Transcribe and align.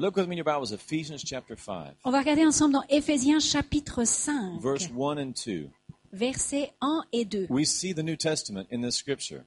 Look 0.00 0.16
with 0.16 0.28
me 0.28 0.32
in 0.32 0.38
your 0.38 0.44
Bibles, 0.46 0.72
Ephesians 0.72 1.22
chapter 1.22 1.54
5, 1.58 1.94
On 2.04 2.10
va 2.10 2.20
regarder 2.20 2.46
ensemble 2.46 2.72
dans 2.72 2.84
Éphésiens 2.88 3.38
chapitre 3.38 4.04
5, 4.06 4.58
verse 4.62 4.88
1 4.96 5.18
and 5.18 5.32
2. 5.34 5.68
versets 6.14 6.72
1 6.80 7.04
et 7.12 7.26
2. 7.26 7.48
We 7.50 7.66
see 7.68 7.92
the 7.92 8.02
New 8.02 8.16
Testament 8.16 8.64
in 8.72 8.80
this 8.80 8.96
scripture, 8.96 9.42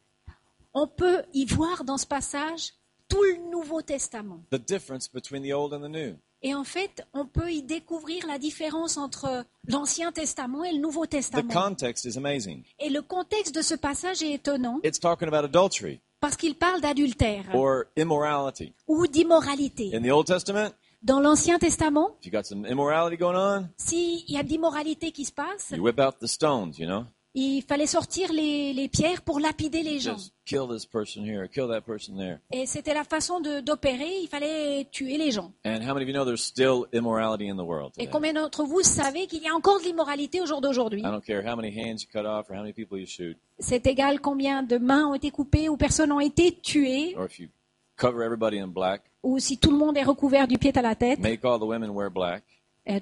On 0.76 0.86
peut 0.88 1.24
y 1.34 1.46
voir 1.46 1.84
dans 1.84 1.98
ce 1.98 2.06
passage 2.06 2.74
tout 3.10 3.24
le 3.24 3.50
Nouveau 3.50 3.82
Testament. 3.82 4.44
the 4.52 4.60
difference 4.60 5.08
between 5.12 5.42
the 5.42 5.52
Old 5.54 5.74
and 5.74 5.80
the 5.82 5.90
New. 5.92 6.18
Et 6.44 6.54
en 6.54 6.64
fait, 6.66 7.04
on 7.14 7.26
peut 7.26 7.52
y 7.52 7.64
découvrir 7.64 8.28
la 8.28 8.38
différence 8.38 8.98
entre 8.98 9.46
l'Ancien 9.68 10.12
Testament 10.12 10.64
et 10.66 10.74
le 10.74 10.80
Nouveau 10.80 11.08
The 11.08 11.12
Testament. 11.12 11.52
context 11.52 12.06
is 12.06 12.16
amazing. 12.16 12.64
Et 12.78 12.90
le 12.90 13.02
contexte 13.02 13.56
de 13.56 13.64
ce 13.64 13.74
passage 13.74 14.22
est 14.22 14.34
étonnant 14.34 14.80
It's 14.84 15.00
talking 15.00 15.28
about 15.30 15.46
adultery 15.46 16.00
parce 16.24 16.38
qu'il 16.38 16.56
parle 16.56 16.80
d'adultère 16.80 17.44
or 17.54 17.84
immorality. 17.98 18.74
ou 18.88 19.08
d'immoralité. 19.08 19.92
In 19.94 20.02
the 20.02 20.10
Old 20.10 20.26
Testament, 20.26 20.70
Dans 21.02 21.20
l'Ancien 21.20 21.60
Testament, 21.60 22.16
if 22.22 22.26
you 22.26 22.32
got 22.32 22.46
some 22.46 22.66
immorality 22.66 23.18
going 23.18 23.36
on, 23.36 23.68
s'il 23.76 24.24
y 24.30 24.38
a 24.38 24.44
de 24.44 24.48
l'immoralité 24.48 25.12
qui 25.12 25.26
se 25.26 25.34
passe, 25.34 25.72
you 25.76 25.84
whip 25.84 26.00
out 26.00 26.16
the 26.22 26.28
stones, 26.28 26.80
you 26.80 26.88
know? 26.88 27.04
Il 27.36 27.64
fallait 27.64 27.88
sortir 27.88 28.32
les, 28.32 28.74
les 28.74 28.88
pierres 28.88 29.24
pour 29.24 29.40
lapider 29.40 29.82
les 29.82 30.00
gens. 30.00 30.18
Just 30.18 30.34
kill 30.46 30.68
this 30.68 30.86
person 30.86 31.24
here, 31.26 31.48
kill 31.48 31.68
that 31.68 31.82
person 31.82 32.16
there. 32.16 32.38
Et 32.52 32.66
c'était 32.66 32.94
la 32.94 33.04
façon 33.04 33.40
d'opérer, 33.40 34.22
il 34.22 34.28
fallait 34.28 34.88
tuer 34.92 35.18
les 35.18 35.32
gens. 35.32 35.52
And 35.66 35.82
how 35.82 35.94
many 35.94 36.04
of 36.04 36.08
you 36.10 36.14
know 36.14 36.26
there's 36.26 36.44
still 36.44 36.86
immorality 36.94 37.50
in 37.50 37.56
the 37.56 37.66
world 37.66 37.92
Et 37.98 38.08
combien 38.08 38.34
d'entre 38.34 38.64
vous 38.64 38.82
savez 38.82 39.26
qu'il 39.28 39.42
y 39.42 39.48
a 39.48 39.56
encore 39.56 39.80
de 39.80 39.86
l'immoralité 39.86 40.42
au 40.42 40.46
jour 40.46 40.62
d'aujourd'hui? 40.62 41.00
I 41.02 41.06
don't 41.06 41.26
care 41.26 41.44
how 41.44 41.56
many 41.56 41.70
hands 41.70 42.04
you 42.04 42.08
cut 42.12 42.26
off 42.26 42.50
or 42.50 42.56
how 42.56 42.62
many 42.62 42.74
people 42.74 43.00
you 43.00 43.08
shoot, 43.08 43.36
C'est 43.58 43.88
égal 43.88 44.22
combien 44.22 44.62
de 44.62 44.78
mains 44.78 45.08
ont 45.08 45.16
été 45.16 45.32
coupées 45.32 45.70
ou 45.70 45.78
personnes 45.78 46.12
ont 46.12 46.20
été 46.20 46.52
tuées, 46.62 47.16
or 47.18 47.26
if 47.26 47.40
you 47.40 47.48
cover 47.96 48.24
everybody 48.24 48.60
in 48.60 48.68
black, 48.68 49.02
ou 49.24 49.40
si 49.40 49.58
tout 49.58 49.72
le 49.72 49.78
monde 49.78 49.98
est 49.98 50.04
recouvert 50.04 50.48
du 50.48 50.60
pied 50.60 50.72
à 50.76 50.82
la 50.84 50.96
tête, 50.96 51.20
make 51.20 51.44
all 51.44 51.60
the 51.60 51.64
women 51.64 51.90
wear 51.90 52.12
black. 52.12 52.44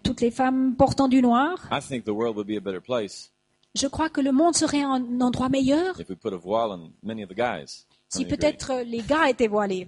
toutes 0.03 0.21
les 0.21 0.31
femmes 0.31 0.75
portant 0.77 1.09
du 1.09 1.21
noir. 1.21 1.57
I 1.69 1.81
think 1.81 2.05
the 2.05 2.13
world 2.13 2.37
would 2.37 2.47
be 2.47 2.55
a 2.55 2.61
better 2.61 2.79
place 2.79 3.31
Je 3.75 3.87
crois 3.87 4.09
que 4.09 4.21
le 4.21 4.31
monde 4.31 4.55
serait 4.55 4.81
un 4.81 5.21
endroit 5.21 5.49
meilleur 5.49 5.99
if 5.99 6.09
we 6.09 6.17
put 6.17 6.33
a 6.33 6.37
voile 6.37 6.71
on 6.71 6.91
many 7.01 7.23
of 7.23 7.29
the 7.29 7.35
guys. 7.35 7.85
si 8.09 8.25
peut-être 8.25 8.83
les 8.85 9.01
gars 9.01 9.29
étaient 9.29 9.47
voilés. 9.47 9.87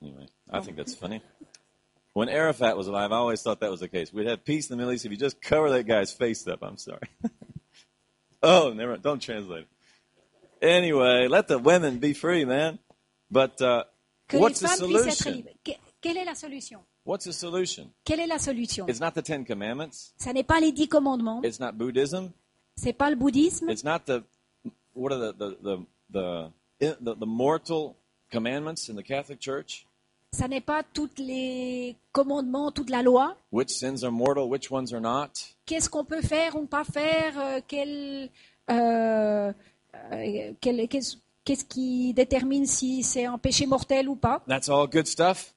Anyway, 0.00 0.26
I 0.52 0.60
think 0.60 0.76
that's 0.76 0.94
funny. 0.94 1.20
When 2.14 2.28
Arafat 2.28 2.76
was 2.76 2.88
alive, 2.88 3.12
I 3.12 3.16
always 3.16 3.42
thought 3.42 3.60
that 3.60 3.70
was 3.70 3.80
the 3.80 3.88
case. 3.88 4.12
We'd 4.12 4.26
have 4.28 4.44
peace 4.44 4.70
in 4.70 4.76
the 4.76 4.76
Middle 4.76 4.92
East 4.92 5.04
if 5.04 5.10
you 5.10 5.18
just 5.18 5.40
cover 5.40 5.70
that 5.70 5.84
guy's 5.86 6.12
face 6.12 6.46
up. 6.46 6.62
I'm 6.62 6.76
sorry. 6.76 7.08
oh, 8.42 8.72
never. 8.72 8.96
Don't 8.96 9.20
translate. 9.20 9.66
it. 10.60 10.66
Anyway, 10.66 11.28
let 11.28 11.48
the 11.48 11.58
women 11.58 11.98
be 11.98 12.12
free, 12.14 12.44
man. 12.44 12.78
But 13.30 13.60
uh, 13.60 13.84
what's 14.32 14.60
the 14.60 14.68
solution? 14.68 15.44
quelle 16.00 16.16
est 16.16 16.24
la 16.24 16.34
solution? 16.34 16.80
What's 17.08 17.24
the 17.24 17.32
solution? 17.32 17.90
Quelle 18.04 18.20
est 18.20 18.26
la 18.26 18.38
solution? 18.38 18.86
It's 18.86 19.00
not 19.00 19.12
the 19.12 19.22
Ten 19.22 19.42
Commandments. 19.46 20.12
Ça 20.18 20.34
n'est 20.34 20.44
pas 20.44 20.60
les 20.60 20.72
dix 20.72 20.88
commandements, 20.88 21.40
It's 21.42 21.58
not 21.58 21.72
Buddhism. 21.72 22.28
c'est 22.76 22.92
pas 22.92 23.08
le 23.08 23.16
bouddhisme, 23.16 23.70
It's 23.70 23.82
not 23.82 24.00
the 24.04 24.22
what 24.94 25.12
are 25.14 25.32
the 25.32 25.38
the 25.38 25.56
the 25.62 26.50
the, 26.80 26.96
the, 27.00 27.14
the 27.18 27.26
mortal 27.26 27.94
commandments 28.30 28.90
in 28.90 28.94
the 28.94 29.02
Catholic 29.02 29.40
Church? 29.40 29.86
ça 30.34 30.46
n'est 30.48 30.60
pas 30.60 30.82
tous 30.82 31.08
les 31.16 31.96
commandements, 32.12 32.70
toute 32.72 32.90
la 32.90 33.02
loi. 33.02 33.34
Which 33.52 33.70
sins 33.70 34.04
are 34.04 34.12
mortal? 34.12 34.46
Which 34.50 34.70
ones 34.70 34.92
are 34.92 35.00
not? 35.00 35.30
Qu'est-ce 35.64 35.88
qu'on 35.88 36.04
peut 36.04 36.20
faire 36.20 36.56
ou 36.56 36.66
pas 36.66 36.84
faire 36.84 37.32
euh, 37.38 37.60
quel, 37.66 38.28
euh, 38.70 39.50
euh, 40.12 40.52
quel- 40.60 40.86
Qu'est-ce 40.88 41.16
qu'est-ce 41.42 41.64
qui 41.64 42.12
détermine 42.12 42.66
si 42.66 43.02
c'est 43.02 43.24
un 43.24 43.38
péché 43.38 43.64
mortel 43.64 44.10
ou 44.10 44.14
pas? 44.14 44.42
That's 44.46 44.68
all 44.68 44.86
good 44.86 45.06
stuff. 45.06 45.54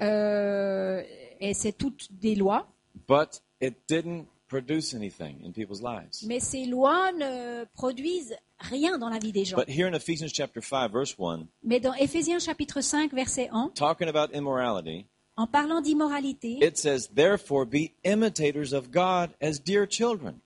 Euh, 0.00 1.02
Et 1.40 1.54
c'est 1.54 1.72
toutes 1.72 2.08
des 2.12 2.34
lois. 2.34 2.66
But 3.06 3.40
it 3.60 3.74
didn't 3.88 4.26
produce 4.48 4.94
anything 4.94 5.36
in 5.44 5.52
people's 5.52 5.82
lives. 5.82 6.24
Mais 6.26 6.40
ces 6.40 6.64
lois 6.64 7.12
ne 7.12 7.64
produisent 7.74 8.34
rien 8.58 8.98
dans 8.98 9.08
la 9.08 9.18
vie 9.18 9.32
des 9.32 9.44
gens. 9.44 9.56
But 9.56 9.68
here 9.68 9.86
in 9.86 9.94
Ephesians 9.94 10.30
chapter 10.32 10.60
5 10.60 10.90
verse 10.90 11.14
1, 11.18 11.46
Mais 11.62 11.80
dans 11.80 11.94
Éphésiens 11.94 12.38
chapitre 12.40 12.80
5, 12.80 13.12
verset 13.12 13.48
1, 13.52 13.70
talking 13.74 14.08
about 14.08 14.34
immorality, 14.34 15.06
en 15.36 15.46
parlant 15.46 15.80
d'immoralité, 15.80 16.58
it 16.60 16.76
says, 16.76 17.08
"Therefore 17.14 17.64
be 17.66 17.92
imitators 18.04 18.72
of 18.72 18.90
God 18.90 19.30
as 19.40 19.60
dear 19.60 19.86
children, 19.86 20.40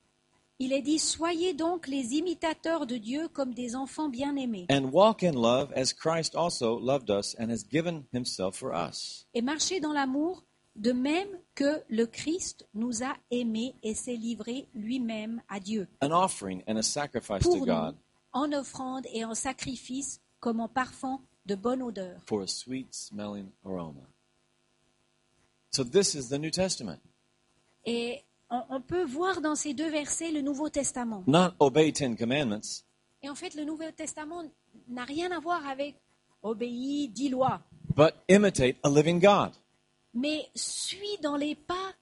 il 0.62 0.72
est 0.72 0.82
dit 0.82 0.98
Soyez 0.98 1.54
donc 1.54 1.88
les 1.88 2.14
imitateurs 2.14 2.86
de 2.86 2.96
Dieu 2.96 3.28
comme 3.28 3.52
des 3.52 3.74
enfants 3.74 4.08
bien-aimés, 4.08 4.66
and 4.70 4.90
walk 4.92 5.22
in 5.22 5.32
love 5.32 5.72
as 5.74 5.92
Christ 5.92 6.34
also 6.36 6.78
loved 6.78 7.10
us 7.10 7.34
and 7.38 7.50
has 7.50 7.64
given 7.70 8.04
himself 8.12 8.56
for 8.56 8.72
us." 8.72 9.26
et 9.34 9.42
marchez 9.42 9.80
dans 9.80 9.92
l'amour, 9.92 10.44
de 10.76 10.92
même 10.92 11.28
que 11.54 11.82
le 11.88 12.06
Christ 12.06 12.66
nous 12.74 13.02
a 13.02 13.14
aimés 13.30 13.74
et 13.82 13.94
s'est 13.94 14.16
livré 14.16 14.68
lui-même 14.74 15.42
à 15.48 15.58
Dieu, 15.60 15.88
An 16.00 16.12
offering 16.12 16.62
and 16.68 16.76
a 16.76 16.82
sacrifice 16.82 17.42
to 17.42 17.48
pour 17.48 17.58
nous, 17.58 17.66
God 17.66 17.96
en 18.32 18.52
offrande 18.52 19.06
et 19.12 19.24
en 19.24 19.34
sacrifice, 19.34 20.20
comme 20.40 20.60
en 20.60 20.68
parfum 20.68 21.20
de 21.44 21.54
bonne 21.54 21.82
odeur. 21.82 22.20
for 22.24 22.42
a 22.42 22.46
sweet 22.46 22.86
smelling 22.94 23.50
aroma. 23.64 24.06
So 25.70 25.84
this 25.84 26.14
is 26.14 26.28
the 26.28 26.38
New 26.38 26.50
Testament. 26.50 27.00
Et 27.84 28.22
on, 28.52 28.62
on 28.76 28.80
peut 28.80 29.04
voir 29.04 29.40
dans 29.40 29.56
ces 29.56 29.74
deux 29.74 29.90
versets 29.90 30.30
le 30.30 30.42
Nouveau 30.42 30.68
Testament. 30.68 31.24
Not 31.26 31.54
obey 31.58 31.90
10 31.90 32.16
commandments, 32.16 32.84
Et 33.22 33.28
en 33.28 33.34
fait, 33.34 33.54
le 33.54 33.64
Nouveau 33.64 33.90
Testament 33.96 34.44
n'a 34.88 35.04
rien 35.04 35.30
à 35.32 35.40
voir 35.40 35.66
avec 35.66 35.96
obéir, 36.42 37.08
dix 37.10 37.28
lois, 37.30 37.60
but 37.96 38.14
imitate 38.28 38.76
a 38.84 38.88
living 38.88 39.20
God. 39.20 39.52
mais 40.14 40.48
suit 40.54 41.18
dans 41.22 41.36
les 41.36 41.54
pas 41.54 41.94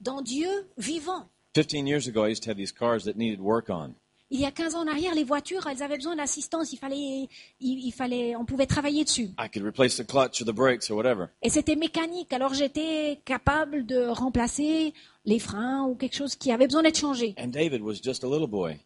d'un 0.00 0.22
Dieu 0.22 0.48
vivant. 0.78 1.28
15 1.54 1.86
years 1.88 2.06
ago, 2.06 2.24
I 2.24 2.28
used 2.30 2.42
to 2.44 2.50
have 2.50 2.56
these 2.58 2.72
cars 2.72 3.04
that 3.04 3.16
needed 3.16 3.40
work 3.40 3.70
on. 3.70 3.94
Il 4.30 4.40
y 4.40 4.44
a 4.44 4.50
15 4.50 4.74
ans 4.74 4.80
en 4.80 4.88
arrière, 4.88 5.14
les 5.14 5.22
voitures, 5.22 5.66
elles 5.68 5.84
avaient 5.84 5.96
besoin 5.96 6.16
d'assistance. 6.16 6.72
Il 6.72 6.78
fallait, 6.78 7.28
il, 7.60 7.86
il 7.86 7.92
fallait, 7.92 8.34
on 8.34 8.44
pouvait 8.44 8.66
travailler 8.66 9.04
dessus. 9.04 9.30
I 9.38 9.48
could 9.52 9.64
replace 9.64 9.96
the 9.96 10.06
clutch 10.06 10.40
or 10.42 10.46
the 10.46 10.54
brakes 10.54 10.90
or 10.90 10.96
whatever. 10.96 11.26
Et 11.42 11.50
c'était 11.50 11.76
mécanique. 11.76 12.32
Alors 12.32 12.52
j'étais 12.52 13.20
capable 13.24 13.86
de 13.86 14.06
remplacer 14.06 14.94
les 15.24 15.38
freins 15.38 15.84
ou 15.84 15.94
quelque 15.94 16.16
chose 16.16 16.34
qui 16.34 16.50
avait 16.50 16.66
besoin 16.66 16.82
d'être 16.82 16.98
changé. 16.98 17.34
And 17.38 17.48
David 17.48 17.82
was 17.82 18.00
just 18.02 18.24
a 18.24 18.28
little 18.28 18.48
boy. 18.48 18.78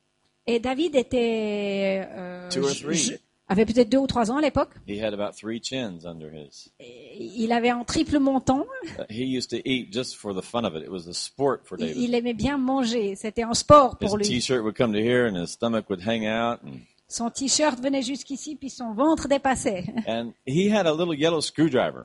Et 0.47 0.59
David 0.61 0.95
était, 0.97 2.07
euh, 2.11 2.49
Two 2.51 2.65
or 2.65 2.75
three. 2.75 3.19
Avait 3.51 3.67
peut-être 3.67 3.89
deux 3.91 3.99
ou 3.99 4.07
trois 4.07 4.31
ans 4.31 4.37
à 4.39 4.41
l'époque. 4.41 4.71
He 4.89 5.03
had 5.03 5.13
about 5.13 5.33
three 5.37 5.61
chins 5.63 6.07
under 6.07 6.31
his. 6.33 6.71
Et 6.81 7.19
Il 7.37 7.53
avait 7.53 7.69
un 7.71 7.85
triple 7.85 8.19
montant. 8.19 8.65
Uh, 8.99 9.03
He 9.11 9.25
used 9.25 9.51
to 9.51 9.57
eat 9.65 9.93
just 9.93 10.15
for 10.17 10.33
the 10.35 10.43
fun 10.43 10.65
of 10.65 10.75
it. 10.75 10.83
It 10.83 10.91
was 10.91 11.09
a 11.09 11.13
sport 11.13 11.61
for 11.65 11.77
Il, 11.79 12.15
aimait 12.15 12.33
bien 12.35 12.57
manger. 12.57 13.17
C'était 13.17 13.43
un 13.43 13.55
sport 13.55 13.99
pour 13.99 14.17
lui. 14.17 14.25
t-shirt 14.27 14.63
would 14.63 14.77
come 14.77 14.93
to 14.93 14.99
here 15.01 15.27
and 15.27 15.37
his 15.37 15.49
stomach 15.49 15.91
would 15.91 16.01
hang 16.07 16.27
out. 16.27 16.61
And, 16.65 16.79
Son 17.09 17.29
t-shirt 17.29 17.81
venait 17.83 18.03
jusqu'ici, 18.03 18.55
puis 18.55 18.71
son 18.71 18.93
ventre 18.95 19.27
dépassait. 19.27 19.85
and 20.07 20.33
he 20.47 20.71
had 20.73 20.87
a 20.87 20.93
little 20.93 21.15
yellow 21.15 21.41
screwdriver. 21.41 22.05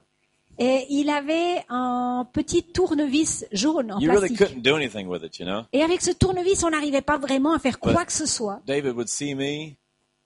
Et 0.57 0.85
il 0.89 1.09
avait 1.09 1.63
un 1.69 2.25
petit 2.31 2.63
tournevis 2.63 3.45
jaune 3.51 3.91
en 3.91 3.99
You 3.99 4.09
really 4.09 4.29
plastique. 4.29 4.37
couldn't 4.47 4.61
do 4.63 4.75
anything 4.75 5.07
with 5.07 5.21
it, 5.21 5.37
you 5.37 5.45
know? 5.45 5.63
Et 5.73 5.83
avec 5.83 6.01
ce 6.01 6.11
tournevis, 6.11 6.63
on 6.63 6.69
n'arrivait 6.71 7.01
pas 7.01 7.17
vraiment 7.17 7.53
à 7.53 7.59
faire 7.59 7.77
quoi 7.79 8.03
que 8.05 8.13
ce 8.13 8.25
soit. 8.25 8.61
David 8.65 8.95
would 8.95 9.09
see 9.09 9.35
me 9.35 9.75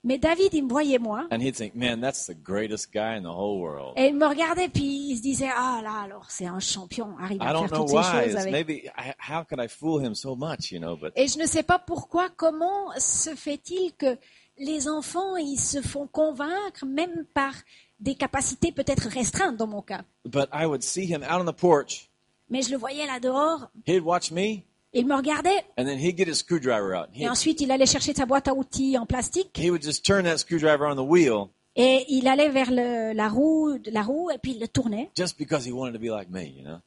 Mais 0.02 0.16
David, 0.16 0.54
il 0.54 0.64
me 0.64 0.70
voyait 0.70 0.98
moi. 0.98 1.26
and 1.30 1.40
he'd 1.42 1.54
think, 1.54 1.74
man, 1.74 2.00
that's 2.00 2.26
the 2.26 2.34
greatest 2.34 2.90
guy 2.90 3.16
in 3.16 3.22
the 3.22 3.26
whole 3.34 3.60
world. 3.60 3.92
Et 3.98 4.06
il 4.06 4.16
me 4.16 4.26
regardait, 4.26 4.68
puis 4.70 5.10
il 5.10 5.16
se 5.18 5.22
disait, 5.22 5.50
ah 5.54 5.80
là, 5.82 5.92
alors 6.04 6.30
c'est 6.30 6.46
un 6.46 6.58
champion, 6.58 7.16
arrive 7.18 7.42
à 7.42 7.52
faire 7.52 7.70
toutes 7.70 7.88
ces 7.90 7.96
why. 7.96 8.24
choses 8.24 8.36
avec. 8.36 8.50
maybe 8.52 8.88
how 9.18 9.44
could 9.44 9.60
I 9.62 9.68
fool 9.68 10.02
him 10.02 10.14
so 10.14 10.34
much, 10.34 10.72
you 10.72 10.78
know? 10.80 10.96
But 10.96 11.12
Et 11.16 11.28
je 11.28 11.38
ne 11.38 11.44
sais 11.46 11.62
pas 11.62 11.78
pourquoi, 11.78 12.28
comment 12.34 12.90
se 12.96 13.34
fait-il 13.34 13.92
que 13.98 14.16
les 14.56 14.88
enfants, 14.88 15.36
ils 15.36 15.58
se 15.58 15.82
font 15.82 16.06
convaincre, 16.06 16.86
même 16.86 17.26
par 17.34 17.52
des 17.98 18.14
capacités 18.14 18.72
peut-être 18.72 19.06
restreintes 19.10 19.56
dans 19.58 19.66
mon 19.66 19.82
cas. 19.82 20.00
but 20.24 20.48
I 20.50 20.64
would 20.64 20.82
see 20.82 21.04
him 21.04 21.22
out 21.22 21.42
on 21.42 21.44
the 21.44 21.54
porch. 21.54 22.08
Mais 22.48 22.62
je 22.62 22.70
le 22.70 22.78
voyais 22.78 23.06
là 23.06 23.20
dehors, 23.20 23.68
He'd 23.86 24.02
watch 24.02 24.30
me, 24.32 24.62
il 24.92 25.06
me 25.06 25.14
regardait, 25.14 25.64
and 25.78 25.84
then 25.84 25.98
he'd 25.98 26.16
get 26.18 26.26
his 26.28 26.36
screwdriver 26.36 26.94
out. 26.94 27.08
et 27.14 27.28
ensuite 27.28 27.60
il 27.60 27.70
allait 27.70 27.86
chercher 27.86 28.12
sa 28.14 28.26
boîte 28.26 28.48
à 28.48 28.54
outils 28.54 28.96
en 28.98 29.06
plastique, 29.06 29.56
he 29.58 29.70
would 29.70 29.82
just 29.82 30.04
turn 30.04 30.24
that 30.24 30.38
screwdriver 30.38 30.84
on 30.86 30.94
the 30.96 31.06
wheel 31.08 31.46
et 31.76 32.04
il 32.08 32.26
allait 32.28 32.48
vers 32.48 32.70
le- 32.70 33.12
la 33.12 33.28
roue, 33.28 33.78
la 33.92 34.02
roue, 34.02 34.30
et 34.30 34.38
puis 34.38 34.52
il 34.52 34.60
le 34.60 34.68
tournait, 34.68 35.10
just 35.16 35.38
because 35.38 35.66
he 35.66 35.70
wanted 35.72 35.92
to 35.92 36.00
be 36.00 36.10
like 36.10 36.28
me, 36.30 36.44
you 36.44 36.64
know? 36.64 36.78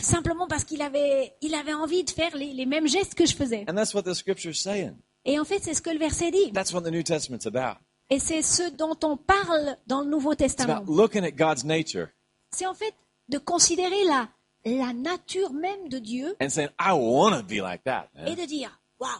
simplement 0.00 0.46
parce 0.46 0.62
qu'il 0.64 0.80
avait, 0.82 1.34
il 1.42 1.54
avait 1.56 1.72
envie 1.74 2.04
de 2.04 2.10
faire 2.10 2.36
les, 2.36 2.52
les 2.52 2.66
mêmes 2.66 2.86
gestes 2.86 3.14
que 3.16 3.26
je 3.26 3.34
faisais. 3.34 3.64
And 3.68 3.74
that's 3.74 3.94
what 3.94 4.02
the 4.02 4.14
scripture's 4.14 4.60
saying. 4.60 4.94
Et 5.24 5.38
en 5.40 5.44
fait, 5.44 5.58
c'est 5.60 5.74
ce 5.74 5.82
que 5.82 5.90
le 5.90 5.98
verset 5.98 6.30
dit. 6.30 6.52
That's 6.52 6.72
what 6.72 6.82
the 6.82 6.92
New 6.92 7.02
Testament's 7.02 7.46
about. 7.46 7.78
Et 8.08 8.20
c'est 8.20 8.40
ce 8.42 8.70
dont 8.70 8.96
on 9.02 9.16
parle 9.16 9.76
dans 9.88 10.00
le 10.02 10.06
Nouveau 10.08 10.32
It's 10.32 10.38
Testament. 10.54 10.76
about 10.82 10.92
looking 10.96 11.24
at 11.24 11.32
God's 11.32 11.64
nature 11.64 12.06
C'est 12.54 12.64
en 12.66 12.72
fait 12.74 12.94
de 13.28 13.38
considérer 13.38 14.04
la, 14.04 14.28
la 14.64 14.92
nature 14.92 15.52
même 15.52 15.88
de 15.88 15.98
Dieu 15.98 16.36
and 16.40 16.48
saying, 16.50 16.70
I 16.78 16.92
want 16.92 17.36
to 17.36 17.42
be 17.42 17.60
like 17.62 17.84
that. 17.84 18.08
et 18.26 18.34
de 18.34 18.44
dire, 18.46 18.78
waouh, 18.98 19.10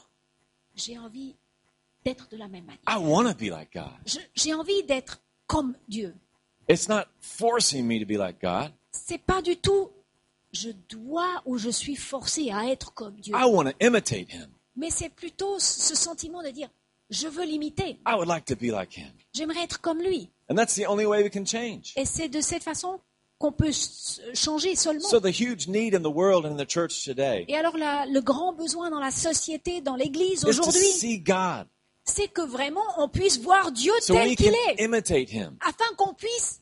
j'ai 0.74 0.98
envie 0.98 1.34
d'être 2.04 2.28
de 2.30 2.36
la 2.36 2.48
même 2.48 2.64
manière. 2.64 2.80
I 2.88 2.96
want 2.98 3.24
to 3.30 3.34
be 3.34 3.50
like 3.50 3.72
God. 3.72 3.90
Je- 4.06 4.18
J'ai 4.34 4.54
envie 4.54 4.82
d'être 4.84 5.20
comme 5.46 5.74
Dieu. 5.88 6.14
It's 6.68 6.88
not 6.88 7.04
forcing 7.20 7.86
me 7.86 7.98
to 7.98 8.06
be 8.06 8.18
like 8.18 8.40
God. 8.42 8.72
C'est 8.92 9.18
pas 9.18 9.40
du 9.42 9.56
tout 9.56 9.90
je 10.52 10.70
dois 10.88 11.42
ou 11.44 11.58
je 11.58 11.68
suis 11.68 11.94
forcé 11.96 12.50
à 12.50 12.66
être 12.66 12.94
comme 12.94 13.16
Dieu. 13.16 13.34
I 13.36 13.44
want 13.44 13.64
to 13.70 13.72
imitate 13.80 14.32
him. 14.32 14.48
Mais 14.76 14.90
c'est 14.90 15.08
plutôt 15.10 15.58
ce 15.58 15.94
sentiment 15.94 16.42
de 16.42 16.48
dire 16.50 16.68
je 17.10 17.26
veux 17.28 17.44
l'imiter. 17.44 17.98
I 18.06 18.14
would 18.14 18.28
like 18.28 18.44
to 18.46 18.54
be 18.56 18.70
like 18.70 18.96
him. 18.96 19.12
J'aimerais 19.34 19.62
être 19.64 19.80
comme 19.80 20.00
lui. 20.02 20.30
And 20.50 20.54
that's 20.56 20.74
the 20.74 20.86
only 20.86 21.04
way 21.06 21.22
we 21.22 21.30
can 21.30 21.44
change. 21.44 21.92
Et 21.96 22.04
c'est 22.06 22.28
de 22.28 22.40
cette 22.40 22.62
façon 22.62 23.00
qu'on 23.38 23.52
peut 23.52 23.70
changer 24.34 24.74
seulement. 24.74 25.08
So 25.08 25.20
the 25.20 25.26
huge 25.32 25.68
need 25.68 25.94
in 25.94 26.00
the 26.02 26.12
world 26.12 26.44
and 26.44 26.52
in 26.58 26.64
the 26.64 26.68
church 26.68 27.04
today 27.04 27.44
Et 27.48 27.56
alors 27.56 27.76
la- 27.76 28.04
le 28.06 28.20
grand 28.20 28.52
besoin 28.52 28.90
dans 28.90 28.98
la 29.00 29.10
société, 29.12 29.80
dans 29.80 29.94
l'Église 29.96 30.44
aujourd'hui, 30.44 30.82
c'est 32.04 32.28
que 32.28 32.42
vraiment 32.42 32.82
on 32.96 33.08
puisse 33.08 33.38
voir 33.38 33.70
Dieu 33.70 33.92
so 34.00 34.14
tel 34.14 34.28
we 34.28 34.36
qu'il 34.36 34.50
can 34.50 34.56
est, 34.76 34.82
imitate 34.84 35.30
him. 35.32 35.56
afin 35.60 35.84
qu'on 35.96 36.14
puisse 36.14 36.60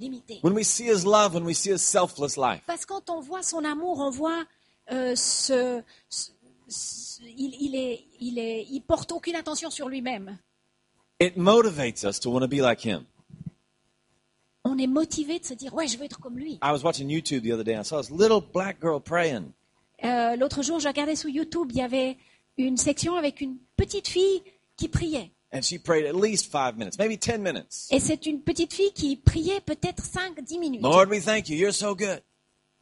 l'imiter. 0.00 0.40
When 0.42 0.54
we 0.54 0.66
see 0.66 0.84
his 0.88 1.04
love, 1.04 1.34
when 1.34 1.44
we 1.44 1.54
see 1.56 1.72
his 1.72 1.78
selfless 1.82 2.36
life, 2.36 2.62
Parce 2.66 2.86
que 2.86 2.94
quand 2.94 3.10
on 3.10 3.20
voit 3.20 3.42
son 3.42 3.64
amour, 3.64 3.98
on 3.98 4.10
voit 4.10 4.44
euh, 4.92 5.14
ce, 5.16 5.82
ce- 6.08 6.30
ce- 6.68 7.20
il, 7.36 7.54
il 7.60 7.74
est, 7.74 8.04
il 8.20 8.38
est, 8.38 8.66
il 8.70 8.80
porte 8.80 9.10
aucune 9.12 9.34
attention 9.36 9.68
sur 9.70 9.88
lui-même. 9.88 10.38
it 11.20 11.36
motivates 11.36 12.04
us 12.04 12.20
to 12.20 12.30
want 12.30 12.40
to 12.40 12.48
be 12.48 12.60
like 12.60 12.84
him. 12.84 13.04
On 14.66 14.78
est 14.78 14.86
motivé 14.86 15.38
de 15.38 15.44
se 15.44 15.54
dire 15.54 15.72
ouais, 15.74 15.86
je 15.86 15.96
veux 15.96 16.04
être 16.04 16.18
comme 16.20 16.38
lui. 16.38 16.54
I 16.54 16.70
was 16.72 16.82
watching 16.82 17.08
YouTube 17.08 17.44
the 17.44 17.52
other 17.52 17.64
day 17.64 17.74
and 17.74 17.82
I 17.82 17.84
saw 17.84 18.00
this 18.00 18.10
little 18.10 18.40
black 18.40 18.80
girl 18.80 19.00
praying. 19.00 19.52
Euh, 20.04 20.36
L'autre 20.36 20.62
jour, 20.62 20.80
je 20.80 20.88
regardais 20.88 21.16
sur 21.16 21.30
YouTube, 21.30 21.68
il 21.70 21.78
y 21.78 21.82
avait 21.82 22.16
une 22.58 22.76
section 22.76 23.14
avec 23.14 23.40
une 23.40 23.56
petite 23.76 24.08
fille 24.08 24.42
qui 24.76 24.88
priait. 24.88 25.30
And 25.52 25.62
she 25.62 25.78
prayed 25.78 26.04
at 26.04 26.14
least 26.14 26.50
five 26.50 26.76
minutes, 26.76 26.98
maybe 26.98 27.16
10 27.16 27.38
minutes. 27.38 27.86
Et 27.90 28.00
c'est 28.00 28.26
une 28.26 28.40
petite 28.40 28.74
fille 28.74 28.92
qui 28.92 29.16
priait 29.16 29.60
peut-être 29.60 30.02
5-10 30.02 30.58
minutes. 30.58 30.82
Lord, 30.82 31.06
we 31.08 31.24
thank 31.24 31.48
you. 31.48 31.56
You're 31.56 31.72
so 31.72 31.94
good. 31.94 32.20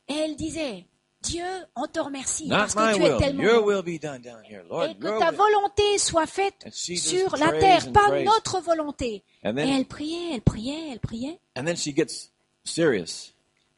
Et 0.08 0.14
elle 0.14 0.36
disait, 0.36 0.86
Dieu, 1.24 1.44
on 1.74 1.86
te 1.86 1.98
remercie 2.00 2.46
Not 2.48 2.56
parce 2.56 2.74
que 2.74 2.96
tu 2.96 3.02
es 3.02 3.18
tellement 3.18 3.42
Your 3.42 3.60
bon. 3.62 3.66
will 3.66 3.82
be 3.82 3.98
done 4.00 4.20
down 4.20 4.42
here, 4.44 4.62
Lord. 4.68 4.90
Et 4.90 4.94
que 4.94 5.18
ta 5.18 5.30
volonté 5.30 5.98
soit 5.98 6.26
faite 6.26 6.66
sur 6.72 7.36
la 7.36 7.52
terre, 7.52 7.92
pas 7.92 8.22
notre 8.22 8.60
volonté. 8.60 9.24
Et 9.42 9.52
then, 9.52 9.58
elle 9.58 9.86
priait, 9.86 10.34
elle 10.34 10.42
priait, 10.42 10.90
elle 10.92 11.00
priait. 11.00 11.38
and 11.56 11.64
then 11.64 11.76
she 11.76 11.94
gets 11.94 12.30
serious. 12.64 13.32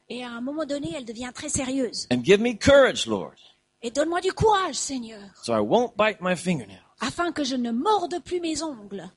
Et 0.09 0.23
à 0.23 0.31
un 0.31 0.41
moment 0.41 0.65
donné, 0.65 0.93
elle 0.97 1.05
devient 1.05 1.33
très 1.35 1.49
sérieuse. 1.49 2.07
And 2.13 2.23
give 2.23 2.41
me 2.41 2.53
courage, 2.59 3.07
Lord, 3.07 3.35
Et 3.83 3.91
donne-moi 3.91 4.21
du 4.21 4.33
courage, 4.33 4.75
Seigneur, 4.77 5.21
so 5.43 5.53
I 5.55 5.61
won't 5.61 5.97
bite 5.97 6.21
my 6.21 6.35
fingernails. 6.37 6.83
afin 7.01 7.33
que 7.33 7.45
je 7.45 7.57
ne 7.57 7.71
morde 7.73 8.21
plus 8.25 8.41
mes 8.41 8.63
ongles. 8.63 9.11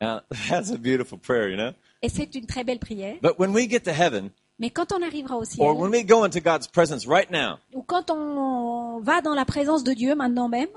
Now, 0.00 0.22
that's 0.48 0.70
a 0.70 0.78
beautiful 0.78 1.18
prayer, 1.18 1.48
you 1.50 1.56
know? 1.56 1.72
Et 2.02 2.08
c'est 2.08 2.34
une 2.34 2.46
très 2.46 2.64
belle 2.64 2.78
prière. 2.78 3.18
But 3.20 3.38
when 3.38 3.52
we 3.52 3.68
get 3.68 3.80
to 3.84 3.92
heaven, 3.92 4.30
Mais 4.60 4.70
quand 4.70 4.92
on 4.92 5.02
arrivera 5.02 5.36
au 5.36 5.40
or 5.40 5.46
ciel, 5.46 5.66
when 5.72 5.90
we 5.90 6.04
go 6.04 6.22
into 6.24 6.38
God's 6.40 6.68
presence 6.68 7.06
right 7.06 7.30
now, 7.30 7.58
ou 7.72 7.82
quand 7.82 8.10
on 8.10 9.00
va 9.00 9.22
dans 9.22 9.34
la 9.34 9.44
présence 9.46 9.82
de 9.82 9.92
Dieu 9.94 10.14
maintenant 10.14 10.48
même, 10.48 10.68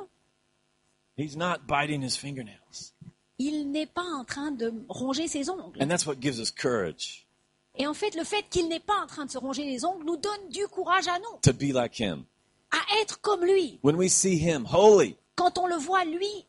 He's 1.18 1.36
not 1.36 1.68
biting 1.68 2.02
His 2.02 2.18
fingernails. 2.18 2.94
il 3.38 3.70
n'est 3.72 3.86
pas 3.86 4.06
en 4.18 4.24
train 4.24 4.52
de 4.52 4.74
ronger 4.90 5.28
ses 5.28 5.50
ongles. 5.50 5.78
And 5.82 5.88
that's 5.88 6.06
what 6.08 6.16
gives 6.22 6.40
us 6.40 6.50
courage 6.50 7.28
Et 7.76 7.86
en 7.86 7.94
fait, 7.94 8.16
le 8.16 8.24
fait 8.24 8.46
qu'il 8.50 8.70
n'est 8.70 8.80
pas 8.80 9.00
en 9.04 9.08
train 9.08 9.26
de 9.26 9.32
se 9.32 9.38
ronger 9.38 9.66
les 9.66 9.84
ongles 9.84 10.06
nous 10.06 10.18
donne 10.18 10.50
du 10.50 10.66
courage 10.68 11.08
à 11.08 11.20
nous, 11.20 11.40
to 11.42 11.52
be 11.52 11.74
like 11.74 12.00
Him. 12.00 12.24
à 12.72 13.02
être 13.02 13.20
comme 13.22 13.44
lui. 13.44 13.80
When 13.84 13.96
we 13.98 14.10
see 14.10 14.38
Him 14.38 14.66
holy, 14.72 15.18
Quand 15.36 15.58
on 15.58 15.68
le 15.68 15.76
voit, 15.76 16.06
lui, 16.06 16.46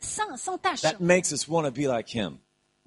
saint, 0.00 0.36
sans 0.36 0.56
tache, 0.58 0.80
that 0.82 1.00
makes 1.00 1.32
us 1.32 1.46
want 1.48 1.64
to 1.64 1.70
be 1.70 1.86
like 1.86 2.08
Him. 2.14 2.38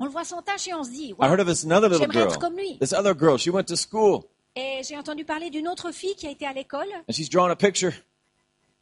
On 0.02 0.06
le 0.06 0.12
voit 0.12 0.26
sans 0.26 0.42
tache 0.42 0.68
et 0.68 0.74
on 0.74 0.84
se 0.84 0.90
dit, 0.90 1.08
I 1.10 1.14
Wow. 1.14 1.26
heard 1.28 1.40
of 1.40 1.48
this 1.48 1.64
another 1.64 1.88
little 1.90 2.00
J'aimerais 2.08 2.24
être 2.26 2.32
girl. 2.32 2.40
comme 2.42 2.58
lui. 2.58 2.78
This 2.80 2.94
other 2.94 3.14
girl, 3.18 3.38
she 3.38 3.50
went 3.50 3.66
to 3.66 3.76
school 3.76 4.24
Et 4.56 4.82
j'ai 4.88 4.98
entendu 4.98 5.24
parler 5.26 5.50
d'une 5.50 5.68
autre 5.68 5.92
fille 5.92 6.16
qui 6.16 6.28
a 6.28 6.32
été 6.32 6.46
à 6.46 6.54
l'école 6.54 6.88
and 7.08 7.14
she's 7.14 7.30
drawing 7.30 7.52
a 7.52 7.56
picture. 7.56 7.94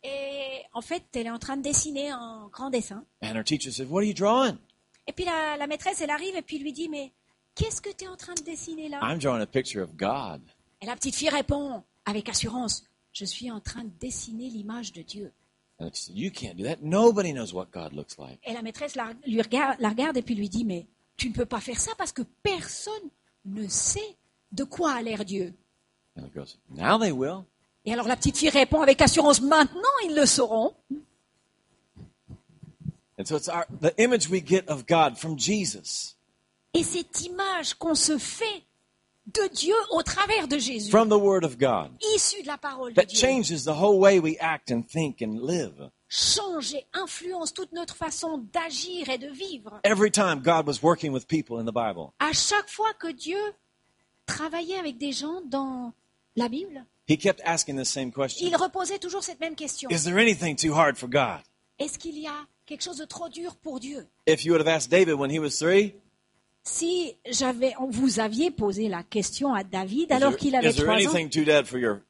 et 0.04 0.64
en 0.74 0.82
fait, 0.82 1.04
elle 1.14 1.28
est 1.28 1.32
en 1.32 1.40
train 1.40 1.58
de 1.58 1.62
dessiner 1.62 2.14
en 2.14 2.48
grand 2.48 2.70
dessin. 2.70 3.04
And 3.22 3.36
her 3.36 3.44
teacher 3.44 3.72
said, 3.72 3.90
What 3.90 4.00
are 4.02 4.06
you 4.08 4.14
drawing? 4.14 4.58
Et 5.08 5.12
puis 5.14 5.26
la, 5.26 5.58
la 5.58 5.68
maîtresse, 5.68 6.02
elle 6.02 6.10
arrive 6.12 6.36
et 6.36 6.42
puis 6.42 6.60
lui 6.60 6.72
dit, 6.72 6.88
mais 6.90 7.12
qu'est-ce 7.56 7.82
que 7.82 7.90
tu 7.90 8.06
es 8.06 8.08
en 8.08 8.16
train 8.16 8.34
de 8.36 8.42
dessiner 8.44 8.88
là? 8.90 9.00
I'm 9.02 9.18
drawing 9.20 9.42
a 9.42 9.46
picture 9.48 9.82
of 9.84 9.96
God. 9.96 10.42
Et 10.82 10.86
la 10.86 10.96
petite 10.96 11.16
fille 11.16 11.30
répond 11.30 11.84
avec 12.06 12.30
assurance, 12.30 12.84
je 13.12 13.26
suis 13.26 13.52
en 13.52 13.60
train 13.60 13.84
de 13.84 13.92
dessiner 14.00 14.50
l'image 14.50 14.94
de 14.94 15.02
Dieu. 15.02 15.32
And 15.80 15.90
she 15.94 16.04
said, 16.06 16.18
You 16.18 16.30
can't 16.32 16.56
do 16.56 16.64
that. 16.66 16.78
Nobody 16.82 17.32
knows 17.34 17.54
what 17.54 17.68
God 17.74 17.94
looks 17.94 18.18
like. 18.18 18.40
Et 18.46 18.54
la 18.54 18.62
maîtresse 18.62 18.96
la, 18.96 19.14
lui 19.26 19.42
regarde, 19.42 19.78
la 19.80 19.90
regarde 19.90 20.16
et 20.18 20.22
puis 20.22 20.36
lui 20.36 20.48
dit, 20.50 20.64
mais 20.66 20.86
tu 21.20 21.30
ne 21.30 21.34
peux 21.34 21.46
pas 21.46 21.60
faire 21.60 21.80
ça 21.80 21.92
parce 21.98 22.12
que 22.12 22.24
personne 22.42 23.10
ne 23.46 23.68
sait 23.68 24.16
de 24.52 24.64
quoi 24.64 24.94
a 24.94 25.02
l'air 25.02 25.26
Dieu. 25.26 25.54
And 26.18 26.24
the 26.24 26.34
girl 26.34 26.48
said, 26.48 26.60
Now 26.70 26.98
they 26.98 27.12
will. 27.12 27.46
Et 27.86 27.94
alors 27.94 28.08
la 28.08 28.16
petite 28.16 28.38
fille 28.38 28.50
répond 28.50 28.82
avec 28.82 29.02
assurance, 29.02 29.42
maintenant 29.42 29.82
ils 30.06 30.16
le 30.16 30.26
sauront. 30.26 30.74
And 33.18 33.26
so 33.26 33.36
it's 33.36 33.50
our, 33.50 33.66
the 33.82 33.94
image 33.98 34.30
we 34.30 34.42
get 34.42 34.64
of 34.70 34.86
God 34.88 35.18
from 35.18 35.38
Jesus, 35.38 36.16
Et 36.74 36.84
cette 36.84 37.22
image 37.26 37.74
qu'on 37.74 37.96
se 37.96 38.18
fait 38.18 38.64
de 39.28 39.48
Dieu 39.54 39.76
au 39.92 40.02
travers 40.04 40.48
de 40.48 40.58
Jésus, 40.58 40.90
from 40.90 41.10
the 41.10 41.20
Word 41.20 41.44
of 41.44 41.58
God, 41.58 41.92
issue 42.16 42.42
de 42.44 42.48
la 42.48 42.58
parole 42.58 42.92
de 42.92 42.96
that 42.96 43.08
Dieu, 43.08 43.20
changes 43.20 43.66
the 43.66 43.74
whole 43.74 44.00
way 44.00 44.20
we 44.20 44.38
act 44.40 44.72
and 44.72 44.84
think 44.84 45.22
and 45.22 45.42
live. 45.42 45.90
Change 46.10 46.74
et 46.74 46.86
influence 46.94 47.54
toute 47.54 47.72
notre 47.72 47.96
façon 47.96 48.40
d'agir 48.52 49.10
et 49.10 49.18
de 49.18 49.28
vivre. 49.28 49.80
Every 49.84 50.12
time 50.12 50.42
God 50.44 50.68
was 50.68 50.82
working 50.82 51.12
with 51.14 51.28
people 51.28 51.60
in 51.60 51.66
the 51.66 51.74
Bible, 51.74 52.12
À 52.20 52.34
chaque 52.34 52.70
fois 52.70 52.92
que 53.00 53.12
Dieu 53.12 53.40
travaillait 54.26 54.80
avec 54.80 54.98
des 54.98 55.12
gens 55.12 55.42
dans 55.46 55.94
la 56.36 56.50
Bible, 56.50 56.84
He 57.08 57.18
kept 57.18 57.42
asking 57.44 57.76
the 57.78 57.86
same 57.86 58.12
question 58.12 58.46
il 58.48 58.56
reposait 58.56 59.00
toujours 59.00 59.24
cette 59.24 59.40
même 59.40 59.56
question. 59.56 59.90
Is 59.90 60.04
there 60.04 60.18
anything 60.18 60.56
too 60.56 60.74
hard 60.74 60.98
for 60.98 61.08
God? 61.10 61.42
Est-ce 61.80 61.98
qu'il 61.98 62.18
y 62.20 62.28
a 62.28 62.46
quelque 62.66 62.84
chose 62.84 62.98
de 62.98 63.06
trop 63.06 63.30
dur 63.30 63.56
pour 63.56 63.80
Dieu? 63.80 64.06
If 64.28 64.44
you 64.46 64.52
would 64.54 64.62
have 64.66 64.68
asked 64.68 64.92
David 64.92 65.16
when 65.16 65.32
he 65.32 65.40
was 65.40 65.58
three, 65.58 65.94
Si 66.64 67.16
j'avais, 67.26 67.74
vous 67.90 68.20
aviez 68.20 68.52
posé 68.52 68.90
la 68.90 69.02
question 69.02 69.54
à 69.54 69.64
David 69.64 70.10
Is 70.12 70.14
alors 70.14 70.32
there, 70.32 70.40
qu'il 70.40 70.56
avait 70.56 70.70
is 70.70 70.76
there 70.76 70.86
trois 70.86 70.96
ans, 70.98 71.16
anything 71.16 71.30
too 71.30 71.46
dad 71.46 71.66
for 71.66 71.80
your 71.80 72.02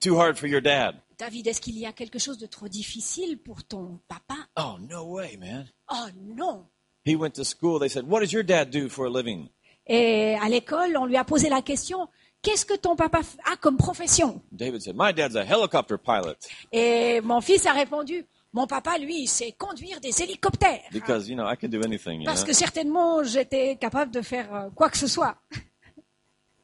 too 0.00 0.16
hard 0.16 0.36
for 0.36 0.46
your 0.46 0.60
dad? 0.60 0.96
David, 1.18 1.46
est-ce 1.46 1.60
qu'il 1.60 1.78
y 1.78 1.86
a 1.86 1.92
quelque 1.92 2.18
chose 2.18 2.38
de 2.38 2.46
trop 2.46 2.68
difficile 2.68 3.38
pour 3.38 3.64
ton 3.64 4.00
papa? 4.08 4.34
Oh 4.56 4.76
no 4.80 5.04
way, 5.04 5.36
man. 5.36 5.66
Oh 5.90 6.06
non 6.36 6.66
He 7.06 7.14
went 7.16 7.32
to 7.32 7.44
school. 7.44 7.78
They 7.80 7.88
said, 7.90 8.06
"What 8.08 8.20
does 8.20 8.32
your 8.32 8.42
dad 8.44 8.70
do 8.70 8.88
for 8.88 9.06
a 9.06 9.10
living?" 9.10 9.48
Et 9.86 10.36
à 10.42 10.48
l'école, 10.48 10.96
on 10.96 11.04
lui 11.04 11.16
a 11.16 11.24
posé 11.24 11.48
la 11.48 11.62
question 11.62 12.08
Qu'est-ce 12.42 12.66
que 12.66 12.76
ton 12.76 12.94
papa 12.96 13.20
a 13.50 13.56
comme 13.56 13.76
profession? 13.78 14.42
David 14.52 14.80
said, 14.82 14.94
"My 14.98 15.12
dad's 15.14 15.36
a 15.36 15.44
helicopter 15.44 15.96
pilot 15.98 16.36
Et 16.72 17.20
mon 17.22 17.40
fils 17.40 17.64
a 17.66 17.72
répondu 17.72 18.24
Mon 18.52 18.66
papa, 18.68 18.98
lui, 18.98 19.26
sait 19.26 19.50
conduire 19.52 20.00
des 20.00 20.22
hélicoptères. 20.22 20.82
because 20.92 21.28
you 21.28 21.34
know 21.34 21.44
I 21.50 21.56
can 21.56 21.68
do 21.68 21.82
anything." 21.82 22.20
You 22.20 22.24
Parce 22.26 22.40
know? 22.42 22.46
que 22.48 22.52
certainement, 22.54 23.22
j'étais 23.24 23.76
capable 23.76 24.10
de 24.12 24.22
faire 24.22 24.54
euh, 24.54 24.70
quoi 24.70 24.88
que 24.90 24.96
ce 24.98 25.06
soit. 25.08 25.36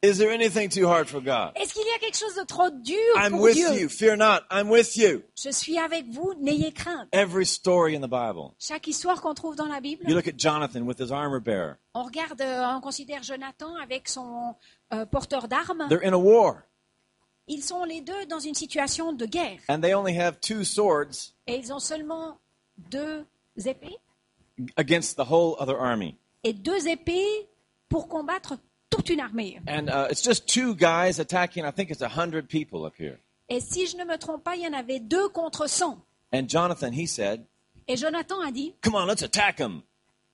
Is 0.03 0.17
there 0.17 0.31
anything 0.31 0.67
too 0.69 0.87
hard 0.87 1.07
for 1.07 1.21
God? 1.21 1.51
Est-ce 1.55 1.73
qu'il 1.75 1.85
y 1.85 1.91
a 1.95 1.99
quelque 1.99 2.17
chose 2.17 2.33
de 2.33 2.43
trop 2.43 2.71
dur 2.71 2.97
I'm 3.17 3.33
pour 3.33 3.41
with 3.41 3.53
Dieu? 3.55 3.81
you. 3.81 3.87
Fear 3.87 4.15
not. 4.17 4.41
I'm 4.49 4.67
with 4.67 4.97
you. 4.97 5.21
Je 5.35 5.51
suis 5.51 5.77
avec 5.77 6.07
vous, 6.09 6.33
n'ayez 6.39 6.71
crainte. 6.71 7.07
Every 7.11 7.45
story 7.45 7.95
in 7.95 7.99
the 8.01 8.09
Bible. 8.09 8.55
Chaque 8.57 8.87
histoire 8.87 9.21
qu'on 9.21 9.35
trouve 9.35 9.55
dans 9.55 9.67
la 9.67 9.79
Bible, 9.79 10.03
You 10.09 10.15
look 10.15 10.27
at 10.27 10.37
Jonathan 10.37 10.81
with 10.87 10.99
his 10.99 11.11
armor 11.11 11.39
bearer. 11.39 11.75
on 11.93 12.01
regarde, 12.03 12.41
euh, 12.41 12.63
on 12.75 12.81
considère 12.81 13.21
Jonathan 13.21 13.75
avec 13.75 14.09
son 14.09 14.55
euh, 14.91 15.05
porteur 15.05 15.47
d'armes. 15.47 15.85
They're 15.89 16.03
in 16.03 16.13
a 16.13 16.17
war, 16.17 16.63
Ils 17.47 17.61
sont 17.63 17.83
les 17.83 18.01
deux 18.01 18.25
dans 18.25 18.39
une 18.39 18.55
situation 18.55 19.13
de 19.13 19.27
guerre. 19.27 19.59
and 19.69 19.81
they 19.81 19.93
only 19.93 20.17
have 20.17 20.39
two 20.39 20.63
swords 20.63 21.35
Et 21.45 21.57
ils 21.57 21.71
ont 21.71 21.79
seulement 21.79 22.39
deux 22.89 23.23
épées. 23.67 23.97
against 24.77 25.15
the 25.15 25.25
whole 25.29 25.55
other 25.59 25.79
army. 25.79 26.17
Et 26.43 26.53
deux 26.53 26.87
épées 26.87 27.47
pour 27.87 28.07
combattre 28.07 28.55
toute 28.91 29.09
une 29.09 29.19
armée. 29.19 29.59
And 29.67 29.89
uh, 29.89 30.07
it's 30.11 30.21
just 30.21 30.45
two 30.47 30.75
guys 30.75 31.19
attacking. 31.19 31.65
I 31.65 31.71
think 31.71 31.89
it's 31.89 32.03
a 32.03 32.09
hundred 32.09 32.47
people 32.47 32.85
up 32.85 32.93
here. 32.99 33.17
Et 33.49 33.59
si 33.59 33.87
je 33.87 33.97
ne 33.97 34.05
me 34.05 34.17
trompe 34.17 34.43
pas, 34.43 34.55
il 34.55 34.61
y 34.61 34.67
en 34.67 34.73
avait 34.73 34.99
deux 34.99 35.27
contre 35.29 35.67
100. 35.67 35.97
And 36.31 36.47
Jonathan, 36.47 36.91
he 36.91 37.07
said, 37.07 37.43
Et 37.87 37.97
Jonathan 37.97 38.39
a 38.41 38.51
dit, 38.51 38.75
"Come 38.83 38.93
on, 38.93 39.05
let's 39.07 39.23
attack 39.23 39.57
them." 39.57 39.81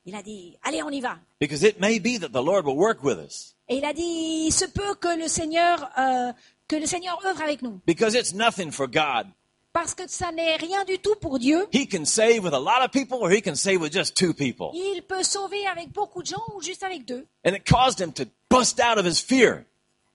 il 0.08 0.16
a 0.16 0.24
dit, 0.24 0.58
allez, 0.64 0.82
on 0.82 0.90
y 0.90 1.02
va. 1.02 1.20
Because 1.40 1.64
it 1.64 1.80
may 1.80 2.00
be 2.00 2.18
that 2.18 2.32
the 2.32 2.42
Lord 2.42 2.66
will 2.66 2.78
work 2.78 3.04
with 3.04 3.20
us. 3.20 3.54
Et 3.68 3.78
il 3.78 3.86
a 3.86 3.94
dit, 3.94 4.46
il 4.48 4.52
se 4.52 4.66
peut 4.66 4.96
que 4.96 5.20
le 5.20 5.28
Seigneur, 5.28 5.90
euh, 6.00 6.32
que 6.68 6.78
le 6.78 6.86
Seigneur 6.86 7.20
œuvre 7.26 7.42
avec 7.42 7.62
nous. 7.62 7.82
Because 7.86 8.16
it's 8.16 8.34
nothing 8.34 8.72
for 8.72 8.88
God. 8.88 9.28
Parce 9.78 9.94
que 9.94 10.08
ça 10.08 10.32
n'est 10.32 10.56
rien 10.56 10.84
du 10.86 10.98
tout 10.98 11.14
pour 11.22 11.38
Dieu. 11.38 11.68
He 11.72 11.88
can 11.88 12.04
save 12.04 12.44
with 12.44 12.56
a 12.56 12.60
lot 12.60 12.84
of 12.84 12.90
people 12.90 13.20
or 13.22 13.30
he 13.30 13.44
can 13.44 13.54
save 13.54 13.80
with 13.80 13.94
just 13.94 14.16
two 14.18 14.34
people. 14.34 14.72
Il 14.74 15.04
peut 15.04 15.22
sauver 15.22 15.68
avec 15.68 15.92
beaucoup 15.92 16.24
de 16.24 16.28
gens 16.30 16.42
ou 16.56 16.64
juste 16.64 16.82
avec 16.82 17.06
deux. 17.06 17.28
And 17.46 17.52
it 17.54 17.64
caused 17.64 18.00
him 18.00 18.12
to 18.14 18.24
bust 18.50 18.80
out 18.80 18.98
of 18.98 19.06
his 19.06 19.22
fear. 19.22 19.66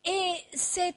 Et 0.05 0.33
cette 0.53 0.97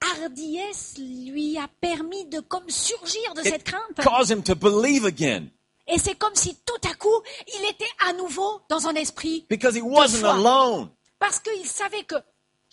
hardiesse 0.00 0.98
lui 0.98 1.58
a 1.58 1.66
permis 1.80 2.24
de 2.26 2.38
comme 2.38 2.70
surgir 2.70 3.34
de 3.34 3.40
It 3.40 3.48
cette 3.48 3.64
crainte. 3.64 3.96
caused 4.04 4.30
him 4.30 4.44
to 4.44 4.54
believe 4.54 5.04
again. 5.04 5.48
Et 5.88 5.98
c'est 5.98 6.14
comme 6.14 6.36
si 6.36 6.54
tout 6.64 6.88
à 6.88 6.94
coup, 6.94 7.22
il 7.58 7.70
était 7.70 7.90
à 8.08 8.12
nouveau 8.12 8.60
dans 8.68 8.86
un 8.86 8.94
esprit. 8.94 9.46
Because 9.50 9.74
he 9.76 9.82
wasn't 9.82 10.20
foi. 10.20 10.34
alone. 10.34 10.90
Parce 11.18 11.40
qu'il 11.40 11.66
savait 11.66 12.04
que 12.04 12.14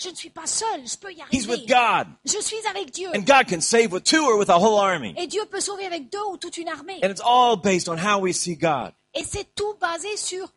je 0.01 0.10
ne 0.10 0.15
suis 0.15 0.29
pas 0.29 0.48
seul, 0.48 0.88
je 0.88 0.98
peux 0.98 1.12
y 1.12 1.22
He's 1.31 1.46
arriver. 1.48 1.62
with 1.62 1.67
God. 1.67 2.08
Je 2.25 2.41
suis 2.41 2.58
avec 2.70 2.91
Dieu. 2.91 3.10
And 3.15 3.22
God 3.25 3.48
can 3.48 3.62
save 3.62 3.91
with 3.91 4.03
two 4.03 4.24
or 4.24 4.38
with 4.38 4.50
a 4.50 4.58
whole 4.58 4.79
army. 4.79 5.13
Et 5.17 5.27
Dieu 5.27 5.41
peut 5.50 5.62
sauver 5.62 5.86
avec 5.86 6.12
deux 6.12 6.24
ou 6.31 6.38
toute 6.38 6.58
une 6.58 6.67
armée. 6.70 7.00
And 7.03 7.10
it's 7.10 7.22
all 7.24 7.55
based 7.58 7.88
on 7.89 7.98
how 7.98 8.20
we 8.20 8.34
see 8.36 8.55
God. 8.55 8.93
Et 9.13 9.24
c'est 9.24 9.53
tout 9.55 9.75
basé 9.79 10.15
sur 10.17 10.48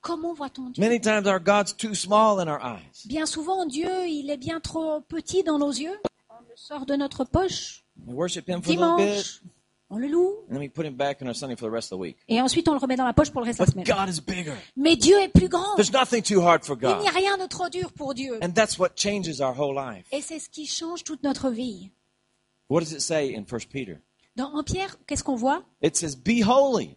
comment 0.00 0.34
voit-on 0.34 0.70
Dieu. 0.70 0.82
Many 0.82 1.00
times 1.00 1.26
our 1.26 1.38
God's 1.40 1.72
too 1.72 1.94
small 1.94 2.38
in 2.40 2.48
our 2.48 2.60
eyes. 2.60 3.06
Bien 3.06 3.26
souvent, 3.26 3.64
Dieu, 3.66 4.06
il 4.06 4.30
est 4.30 4.36
bien 4.36 4.60
trop 4.60 5.00
petit 5.00 5.42
dans 5.42 5.58
nos 5.58 5.72
yeux. 5.72 5.98
On 6.30 6.40
le 6.48 6.56
sort 6.56 6.84
de 6.86 6.96
notre 6.96 7.24
poche 7.24 7.82
We 8.06 8.14
worship 8.14 8.48
him 8.48 8.60
for 8.60 8.70
a 8.70 8.74
little 8.74 8.96
bit, 8.96 9.04
dimanche, 9.06 9.40
on 9.90 9.98
le 9.98 10.08
loue, 10.08 10.38
and 10.48 10.52
then 10.56 10.58
we 10.60 10.68
put 10.68 10.84
him 10.86 10.96
back 10.96 11.20
in 11.20 11.26
our 11.28 11.34
Sunday 11.34 11.56
for 11.56 11.68
the 11.68 11.72
rest 11.72 11.92
of 11.92 11.98
the 11.98 12.00
week. 12.00 12.16
et 12.28 12.40
ensuite 12.40 12.66
on 12.68 12.72
le 12.72 12.78
remet 12.78 12.96
dans 12.96 13.04
la 13.04 13.12
poche 13.12 13.30
pour 13.30 13.42
le 13.42 13.46
reste 13.46 13.58
de 13.60 13.64
la 13.64 13.66
But 13.66 13.86
semaine. 13.86 14.06
God 14.06 14.08
is 14.14 14.20
bigger. 14.20 14.54
Mais 14.76 14.96
Dieu 14.96 15.20
est 15.20 15.28
plus 15.28 15.48
grand. 15.48 15.74
There's 15.76 15.92
nothing 15.92 16.22
too 16.22 16.40
hard 16.42 16.64
for 16.64 16.76
Il 16.80 16.88
n'y 16.88 17.08
a 17.08 17.12
God. 17.12 17.14
rien 17.14 17.38
de 17.38 17.46
trop 17.46 17.68
dur 17.68 17.92
pour 17.92 18.14
Dieu. 18.14 18.38
And 18.42 18.52
that's 18.54 18.78
what 18.78 18.90
changes 18.96 19.40
our 19.40 19.54
whole 19.56 19.74
life. 19.74 20.06
Et 20.12 20.20
c'est 20.22 20.38
ce 20.38 20.48
qui 20.48 20.66
change 20.66 21.04
toute 21.04 21.22
notre 21.22 21.50
vie. 21.50 21.90
What 22.68 22.80
does 22.80 22.92
it 22.92 23.00
say 23.02 23.34
in 23.36 23.44
1 23.44 23.66
Peter? 23.70 23.98
Dans 24.36 24.52
en 24.54 24.64
Pierre, 24.64 24.96
qu'est-ce 25.06 25.22
qu'on 25.22 25.36
voit? 25.36 25.62
It 25.82 25.96
says, 25.96 26.16
Be 26.16 26.42
holy. 26.44 26.96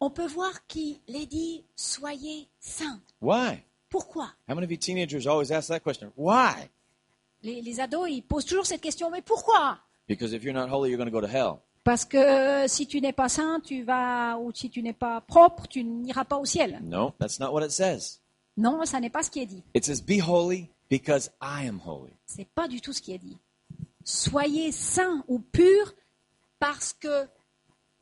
On 0.00 0.10
peut 0.10 0.26
voir 0.26 0.66
qu'il 0.66 0.98
est 1.08 1.26
dit 1.26 1.64
soyez 1.74 2.48
saints. 2.60 3.00
Why? 3.20 3.62
Pourquoi? 3.88 4.26
How 4.48 4.54
many 4.54 4.64
of 4.64 4.70
you 4.70 4.76
teenagers 4.76 5.26
always 5.26 5.50
ask 5.50 5.68
that 5.68 5.80
question? 5.80 6.12
Why? 6.16 6.68
les, 7.42 7.62
les 7.62 7.80
ados, 7.80 8.06
ils 8.08 8.22
posent 8.22 8.44
toujours 8.44 8.66
cette 8.66 8.80
question, 8.80 9.10
mais 9.10 9.22
pourquoi? 9.22 9.78
Because 10.08 10.32
if 10.34 10.42
you're 10.42 10.52
not 10.54 10.68
holy, 10.68 10.90
you're 10.90 10.98
going 10.98 11.10
to 11.10 11.12
go 11.12 11.20
to 11.20 11.26
hell. 11.32 11.62
Parce 11.88 12.04
que 12.04 12.68
si 12.68 12.86
tu 12.86 13.00
n'es 13.00 13.14
pas 13.14 13.30
saint, 13.30 13.60
tu 13.60 13.82
vas, 13.82 14.36
ou 14.36 14.52
si 14.52 14.68
tu 14.68 14.82
n'es 14.82 14.92
pas 14.92 15.22
propre, 15.22 15.66
tu 15.66 15.82
n'iras 15.82 16.26
pas 16.26 16.36
au 16.36 16.44
ciel. 16.44 16.80
No, 16.82 17.14
that's 17.18 17.40
not 17.40 17.50
what 17.50 17.64
it 17.64 17.70
says. 17.70 18.20
Non, 18.58 18.84
ça 18.84 19.00
n'est 19.00 19.08
pas 19.08 19.22
ce 19.22 19.30
qui 19.30 19.40
est 19.40 19.46
dit. 19.46 19.62
It 19.74 19.86
says, 19.86 20.02
Be 20.02 20.20
holy 20.20 20.68
because 20.90 21.30
I 21.40 21.66
am 21.66 21.80
holy. 21.82 22.12
C'est 22.26 22.46
pas 22.46 22.68
du 22.68 22.82
tout 22.82 22.92
ce 22.92 23.00
qui 23.00 23.14
est 23.14 23.18
dit. 23.18 23.38
Soyez 24.04 24.70
saints 24.70 25.24
ou 25.28 25.38
purs 25.38 25.94
parce 26.60 26.92
que 26.92 27.26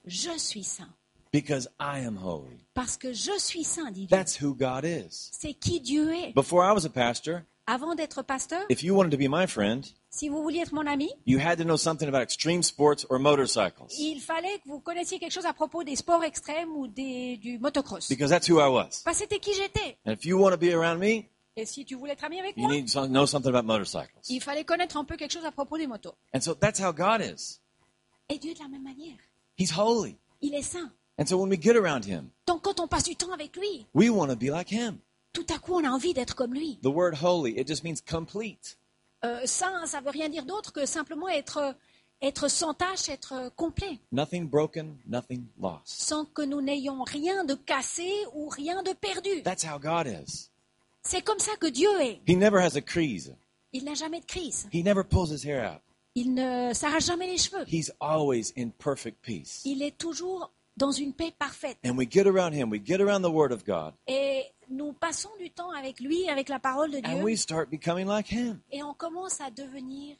je 0.04 0.36
suis 0.36 0.64
saint. 0.64 0.92
Because 1.32 1.68
I 1.78 2.04
am 2.04 2.18
holy. 2.18 2.58
Parce 2.74 2.96
que 2.96 3.12
je 3.12 3.38
suis 3.38 3.62
saint, 3.62 3.92
dit 3.92 4.06
Dieu. 4.06 4.16
That's 4.16 4.42
who 4.42 4.52
God 4.52 4.84
is. 4.84 5.30
C'est 5.30 5.54
qui 5.54 5.80
Dieu 5.80 6.12
est. 6.12 6.32
Before 6.34 6.64
I 6.64 6.72
was 6.72 6.84
a 6.86 6.90
pastor, 6.90 7.42
Avant 7.68 7.94
d'être 7.94 8.22
pasteur, 8.22 8.62
if 8.68 8.82
you 8.82 8.96
wanted 8.96 9.12
to 9.12 9.16
be 9.16 9.28
my 9.28 9.46
friend, 9.46 9.84
si 10.16 10.28
vous 10.30 10.42
vouliez 10.42 10.60
être 10.60 10.72
mon 10.72 10.86
ami, 10.86 11.10
you 11.26 11.38
had 11.38 11.58
to 11.58 11.64
know 11.64 11.76
something 11.76 12.08
about 12.08 12.22
extreme 12.22 12.62
sports 12.62 13.04
or 13.10 13.18
motorcycles. 13.18 13.86
il 13.98 14.20
fallait 14.20 14.58
que 14.60 14.68
vous 14.68 14.80
connaissiez 14.80 15.18
quelque 15.18 15.32
chose 15.32 15.44
à 15.46 15.52
propos 15.52 15.84
des 15.84 15.94
sports 15.94 16.24
extrêmes 16.24 16.70
ou 16.74 16.86
des, 16.88 17.36
du 17.36 17.58
motocross. 17.58 18.08
Because 18.08 18.30
that's 18.30 18.48
who 18.48 18.58
I 18.58 18.68
was. 18.68 19.02
Parce 19.04 19.18
que 19.18 19.24
c'était 19.24 19.38
qui 19.38 19.52
j'étais. 19.52 19.98
And 20.06 20.12
if 20.12 20.24
you 20.24 20.38
want 20.38 20.52
to 20.52 20.56
be 20.56 20.72
around 20.72 20.98
me, 20.98 21.24
Et 21.58 21.66
si 21.66 21.84
tu 21.84 21.94
voulais 21.96 22.12
être 22.12 22.24
ami 22.24 22.40
avec 22.40 22.56
you 22.56 22.62
moi, 22.62 22.72
need 22.72 22.90
to 22.90 23.06
know 23.06 23.26
something 23.26 23.54
about 23.54 23.66
motorcycles. 23.66 24.18
il 24.28 24.40
fallait 24.42 24.64
connaître 24.64 24.96
un 24.96 25.04
peu 25.04 25.16
quelque 25.16 25.32
chose 25.32 25.44
à 25.44 25.52
propos 25.52 25.76
des 25.76 25.86
motos. 25.86 26.14
And 26.34 26.40
so 26.40 26.54
that's 26.54 26.80
how 26.80 26.92
God 26.92 27.20
is. 27.20 27.60
Et 28.28 28.38
Dieu 28.38 28.54
de 28.54 28.58
la 28.58 28.68
même 28.68 28.82
manière. 28.82 29.18
He's 29.58 29.72
holy. 29.76 30.16
Il 30.40 30.54
est 30.54 30.62
saint. 30.62 30.90
And 31.18 31.26
so 31.26 31.38
when 31.38 31.48
we 31.50 31.58
get 31.60 31.76
around 31.76 32.04
him, 32.06 32.30
Donc 32.46 32.62
quand 32.62 32.80
on 32.80 32.88
passe 32.88 33.04
du 33.04 33.16
temps 33.16 33.32
avec 33.32 33.56
lui, 33.56 33.86
we 33.94 34.10
want 34.10 34.28
to 34.28 34.36
be 34.36 34.50
like 34.50 34.70
him. 34.70 34.98
tout 35.32 35.46
à 35.54 35.58
coup 35.58 35.74
on 35.74 35.84
a 35.84 35.90
envie 35.90 36.14
d'être 36.14 36.34
comme 36.34 36.54
lui. 36.54 36.78
The 36.82 36.86
word 36.88 37.16
holy, 37.22 37.52
it 37.58 37.66
just 37.68 37.84
means 37.84 38.00
complete. 38.06 38.78
Euh, 39.24 39.40
saint, 39.44 39.86
ça 39.86 40.00
veut 40.00 40.10
rien 40.10 40.28
dire 40.28 40.44
d'autre 40.44 40.72
que 40.72 40.86
simplement 40.86 41.28
être, 41.28 41.74
être 42.22 42.48
sans 42.48 42.74
tâche, 42.74 43.08
être 43.08 43.50
complet. 43.56 43.98
Nothing 44.12 44.48
broken, 44.48 44.96
nothing 45.06 45.44
lost. 45.60 45.80
Sans 45.84 46.24
que 46.26 46.42
nous 46.42 46.60
n'ayons 46.60 47.02
rien 47.04 47.44
de 47.44 47.54
cassé 47.54 48.10
ou 48.34 48.48
rien 48.48 48.82
de 48.82 48.92
perdu. 48.92 49.42
That's 49.42 49.64
how 49.64 49.78
God 49.78 50.06
is. 50.06 50.50
C'est 51.02 51.22
comme 51.22 51.38
ça 51.38 51.52
que 51.56 51.68
Dieu 51.68 51.88
est. 52.00 52.20
He 52.26 52.36
never 52.36 52.58
has 52.60 52.76
a 52.76 52.82
crease. 52.82 53.34
Il 53.72 53.84
n'a 53.84 53.94
jamais 53.94 54.20
de 54.20 54.26
crise. 54.26 54.68
He 54.72 54.82
never 54.82 55.02
pulls 55.04 55.30
his 55.30 55.46
hair 55.46 55.64
out. 55.64 55.80
Il 56.14 56.34
ne 56.34 56.72
s'arrache 56.72 57.06
jamais 57.06 57.26
les 57.26 57.38
cheveux. 57.38 57.64
He's 57.68 57.92
always 58.00 58.52
in 58.56 58.70
perfect 58.70 59.18
peace. 59.22 59.62
Il 59.64 59.82
est 59.82 59.96
toujours 59.98 60.50
dans 60.76 60.90
une 60.92 61.12
paix 61.12 61.32
parfaite. 61.38 61.78
And 61.84 61.96
we 61.96 62.06
get 62.10 62.26
around 62.26 62.54
him, 62.54 62.70
we 62.70 62.80
get 62.84 63.00
around 63.00 63.22
the 63.22 63.30
word 63.30 63.52
of 63.52 63.64
God, 63.64 63.94
Et 64.06 64.44
nous 64.68 64.92
passons 64.92 65.30
du 65.38 65.50
temps 65.50 65.70
avec 65.72 66.00
lui, 66.00 66.28
avec 66.28 66.48
la 66.48 66.58
parole 66.58 66.90
de 66.90 66.98
and 66.98 67.14
Dieu, 67.16 67.22
we 67.22 67.36
start 67.38 67.70
becoming 67.70 68.06
like 68.06 68.30
him. 68.30 68.60
et 68.70 68.82
on 68.82 68.94
commence 68.94 69.40
à 69.40 69.50
devenir 69.50 70.16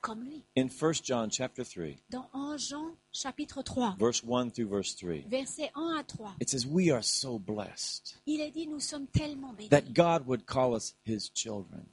comme 0.00 0.22
lui. 0.24 0.44
In 0.56 0.68
1 0.68 0.92
John 1.02 1.30
chapter 1.32 1.64
3, 1.64 1.96
Dans 2.10 2.28
1 2.32 2.56
Jean 2.58 2.94
chapitre 3.12 3.62
3, 3.62 3.96
verse 3.98 4.22
1 4.22 4.50
through 4.50 4.68
verse 4.68 4.94
3, 4.94 5.24
versets 5.28 5.70
1 5.74 5.96
à 5.98 6.04
3, 6.04 6.36
it 6.40 6.48
says, 6.48 6.64
We 6.66 6.90
are 6.90 7.02
so 7.02 7.38
blessed 7.38 8.16
il 8.26 8.40
est 8.40 8.50
dit, 8.52 8.66
nous 8.68 8.80
sommes 8.80 9.06
tellement 9.08 9.52
bénis 9.52 9.70
that 9.70 9.92
God 9.92 10.26
would 10.26 10.44
call 10.46 10.74
us 10.74 10.94
his 11.04 11.30
children. 11.34 11.86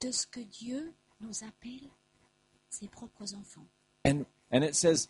de 0.00 0.10
ce 0.10 0.26
que 0.26 0.40
Dieu 0.40 0.92
nous 1.20 1.42
appelle 1.44 1.88
ses 2.70 2.88
propres 2.88 3.34
enfants. 3.34 3.66
And 4.06 4.24
and 4.50 4.62
it 4.62 4.74
says, 4.74 5.08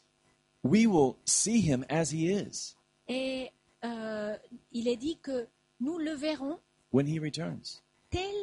We 0.65 0.87
will 0.87 1.17
see 1.25 1.61
him 1.61 1.85
as 1.89 2.11
he 2.11 2.31
is 2.33 2.75
Et 3.07 3.53
euh, 3.85 4.37
il 4.73 4.89
est 4.89 4.97
dit 4.97 5.19
que 5.23 5.47
nous 5.81 5.99
le 5.99 6.13
verrons 6.15 6.59
when 6.93 7.07
he 7.07 7.19
returns. 7.19 7.83
tel 8.11 8.35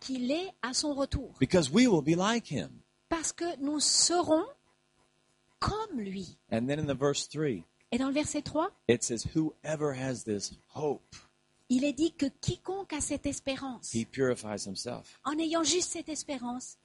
qu'il 0.00 0.30
est 0.30 0.52
à 0.62 0.74
son 0.74 0.94
retour. 0.94 1.34
Because 1.40 1.70
we 1.70 1.86
will 1.86 2.02
be 2.02 2.16
like 2.16 2.50
him. 2.50 2.70
Parce 3.08 3.32
que 3.32 3.56
nous 3.60 3.80
serons 3.80 4.44
comme 5.60 5.98
lui. 6.00 6.36
And 6.50 6.66
then 6.66 6.78
in 6.78 6.86
the 6.86 6.94
verse 6.98 7.28
3, 7.28 7.64
Et 7.92 7.98
dans 7.98 8.08
le 8.08 8.12
verset 8.14 8.42
3, 8.42 8.70
it 8.88 9.02
says, 9.02 9.24
Whoever 9.34 9.92
has 9.94 10.24
this 10.24 10.52
hope, 10.74 11.14
il 11.68 11.84
est 11.84 11.92
dit 11.92 12.12
que 12.12 12.26
quiconque 12.40 12.92
a 12.92 13.00
cette 13.00 13.26
espérance, 13.26 13.92
he 13.94 14.04
purifies 14.04 14.66
himself. 14.66 15.18
en 15.24 15.38
ayant 15.38 15.62
juste 15.62 15.92
cette 15.92 16.08
espérance, 16.08 16.76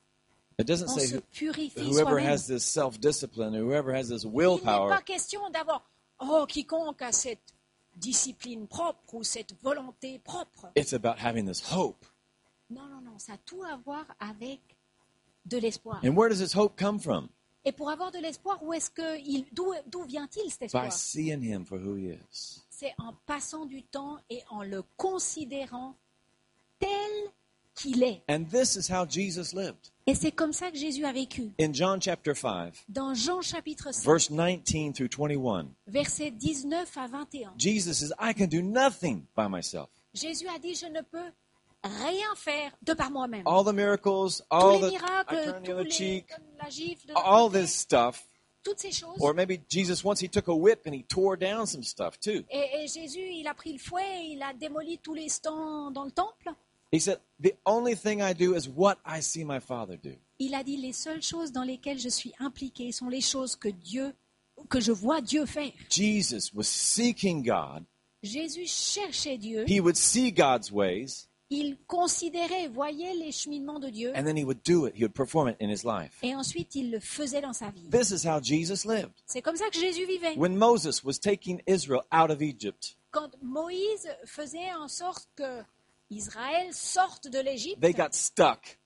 It 0.59 0.67
doesn't 0.67 0.89
on 0.89 0.95
say 0.99 1.07
se 1.07 1.15
who- 1.15 1.21
purifie 1.31 1.79
whoever 1.81 2.11
soi-même. 2.11 2.27
has 2.27 2.45
this 2.47 2.63
self 2.65 2.99
discipline, 2.99 3.53
whoever 3.55 3.93
has 3.93 4.09
this 4.09 4.23
Il 4.23 4.29
n'est 4.29 4.35
willpower. 4.37 4.89
pas 4.89 5.01
question 5.01 5.49
d'avoir, 5.49 5.83
oh, 6.19 6.45
quiconque 6.47 7.01
a 7.01 7.11
cette 7.11 7.53
discipline 7.99 8.67
propre 8.67 9.13
ou 9.13 9.23
cette 9.23 9.53
volonté 9.61 10.19
propre. 10.19 10.71
It's 10.75 10.93
about 10.93 11.15
having 11.23 11.45
this 11.45 11.61
hope. 11.71 12.05
Non, 12.69 12.87
non, 12.87 13.01
non, 13.01 13.17
ça 13.19 13.33
a 13.33 13.37
tout 13.37 13.63
à 13.63 13.77
voir 13.77 14.05
avec 14.19 14.61
de 15.45 15.57
l'espoir. 15.57 15.99
And 16.03 16.15
where 16.15 16.29
does 16.29 16.39
this 16.39 16.55
hope 16.55 16.79
come 16.79 16.99
from? 16.99 17.29
Et 17.65 17.71
pour 17.71 17.89
avoir 17.89 18.11
de 18.11 18.19
l'espoir, 18.19 18.57
où 18.63 18.73
est-ce 18.73 18.89
que 18.89 19.19
il, 19.19 19.45
d'où, 19.51 19.73
d'où 19.87 20.03
vient-il 20.03 20.49
cet 20.49 20.71
By 20.71 20.87
espoir? 20.87 20.91
seeing 20.93 21.41
him 21.43 21.65
for 21.65 21.77
who 21.77 21.95
he 21.95 22.11
is. 22.31 22.61
C'est 22.69 22.93
en 22.97 23.13
passant 23.25 23.65
du 23.65 23.83
temps 23.83 24.17
et 24.29 24.41
en 24.49 24.63
le 24.63 24.83
considérant 24.95 25.95
tel 26.79 26.89
qu'il 27.79 28.03
est. 28.03 28.21
And 28.29 28.45
this 28.51 28.75
is 28.75 28.91
how 28.91 29.05
Jesus 29.07 29.53
lived. 29.53 29.89
Et 30.05 30.15
c'est 30.15 30.31
comme 30.31 30.53
ça 30.53 30.71
que 30.71 30.77
Jésus 30.77 31.05
a 31.05 31.11
vécu. 31.13 31.51
In 31.59 31.71
John 31.73 32.01
chapter 32.01 32.33
5, 32.35 32.73
Dans 32.89 33.13
Jean 33.13 33.41
chapitre 33.41 33.93
5, 33.93 34.05
verse 34.05 34.29
19 34.31 34.93
through 34.93 35.09
21, 35.09 35.67
versets 35.87 36.31
19 36.31 36.97
à 36.97 37.07
21, 37.07 37.53
Jesus 37.57 37.93
says, 37.93 38.11
I 38.19 38.33
can 38.33 38.47
do 38.47 38.61
nothing 38.61 39.23
by 39.35 39.47
myself. 39.47 39.87
Jésus 40.13 40.47
a 40.47 40.57
dit, 40.57 40.73
je 40.73 40.87
ne 40.87 41.01
peux 41.01 41.31
rien 41.83 42.35
faire 42.35 42.71
de 42.81 42.93
par 42.93 43.11
moi-même. 43.11 43.43
All 43.45 43.63
the 43.63 43.73
miracles, 43.73 44.39
Tous 44.39 44.43
all 44.49 44.81
les 44.81 44.89
the 44.89 44.93
I 44.93 44.97
miracles, 44.97 45.61
tous 45.63 45.83
les, 45.83 45.91
cheek, 45.91 46.25
la 46.61 46.69
gifle, 46.69 47.11
all 47.15 47.49
this 47.51 47.71
stuff. 47.71 48.25
toutes 48.63 48.79
ces 48.79 48.91
choses. 48.91 49.15
Or 49.19 49.33
maybe 49.35 49.61
Jesus 49.69 50.03
once 50.03 50.19
he 50.19 50.27
took 50.27 50.47
a 50.47 50.53
whip 50.55 50.85
and 50.87 50.93
he 50.93 51.03
tore 51.03 51.37
down 51.37 51.67
some 51.67 51.83
stuff 51.83 52.19
too. 52.19 52.43
Et, 52.49 52.83
et 52.83 52.87
Jésus, 52.87 53.21
il 53.31 53.47
a 53.47 53.53
pris 53.53 53.73
le 53.73 53.79
fouet, 53.79 54.27
il 54.31 54.41
a 54.41 54.53
démoli 54.53 54.97
tous 54.97 55.13
les 55.13 55.29
stands 55.29 55.91
dans 55.91 56.03
le 56.03 56.11
temple. 56.11 56.49
He 56.91 56.99
said, 56.99 57.19
The 57.39 57.55
only 57.65 57.95
thing 57.95 58.21
I 58.21 58.33
do 58.33 58.55
is 58.55 58.67
what 58.67 58.97
I 59.05 59.21
see 59.21 59.43
my 59.43 59.59
Father 59.59 59.97
do. 59.97 60.15
Il 60.39 60.55
a 60.55 60.63
dit 60.63 60.77
les 60.77 60.93
seules 60.93 61.21
choses 61.21 61.51
dans 61.51 61.63
lesquelles 61.63 61.99
je 61.99 62.09
suis 62.09 62.33
impliqué 62.39 62.91
sont 62.91 63.09
les 63.09 63.21
choses 63.21 63.55
que 63.55 63.69
Dieu, 63.69 64.13
que 64.69 64.79
je 64.79 64.91
vois 64.91 65.21
Dieu 65.21 65.45
faire. 65.45 65.71
Jesus 65.89 66.51
was 66.53 66.67
seeking 66.67 67.43
God. 67.43 67.85
Jésus 68.23 68.65
cherchait 68.65 69.37
Dieu, 69.37 69.65
He 69.67 69.79
would 69.79 69.95
see 69.95 70.31
God's 70.31 70.71
ways, 70.71 71.27
il 71.49 71.77
considérait, 71.87 72.67
voyait 72.67 73.13
les 73.15 73.31
cheminements 73.31 73.79
de 73.79 73.89
Dieu, 73.89 74.11
and 74.15 74.23
then 74.23 74.37
he 74.37 74.43
would 74.43 74.61
do 74.63 74.85
it. 74.85 74.93
He 74.95 75.03
would 75.03 75.13
perform 75.13 75.47
it 75.47 75.55
in 75.61 75.69
his 75.69 75.83
life. 75.83 76.17
et 76.21 76.35
ensuite 76.35 76.75
il 76.75 76.91
le 76.91 76.99
faisait 76.99 77.41
dans 77.41 77.53
sa 77.53 77.69
vie. 77.69 77.87
This 77.89 78.11
is 78.11 78.27
how 78.27 78.41
Jesus 78.41 78.85
lived. 78.85 79.13
C'est 79.25 79.41
comme 79.41 79.55
ça 79.55 79.69
que 79.69 79.79
Jésus 79.79 80.05
vivait. 80.05 80.35
When 80.35 80.57
Moses 80.57 81.03
was 81.03 81.19
taking 81.19 81.61
Israel 81.67 82.01
out 82.11 82.29
of 82.29 82.41
Egypt, 82.41 82.97
Quand 83.11 83.31
Moïse 83.41 84.07
faisait 84.25 84.71
en 84.73 84.87
sorte 84.87 85.27
que 85.35 85.63
Israël 86.09 86.73
sorte 86.73 87.27
de 87.27 87.39
l'Égypte, 87.39 87.81
they 87.81 87.93
got 87.93 88.09
stuck. 88.13 88.79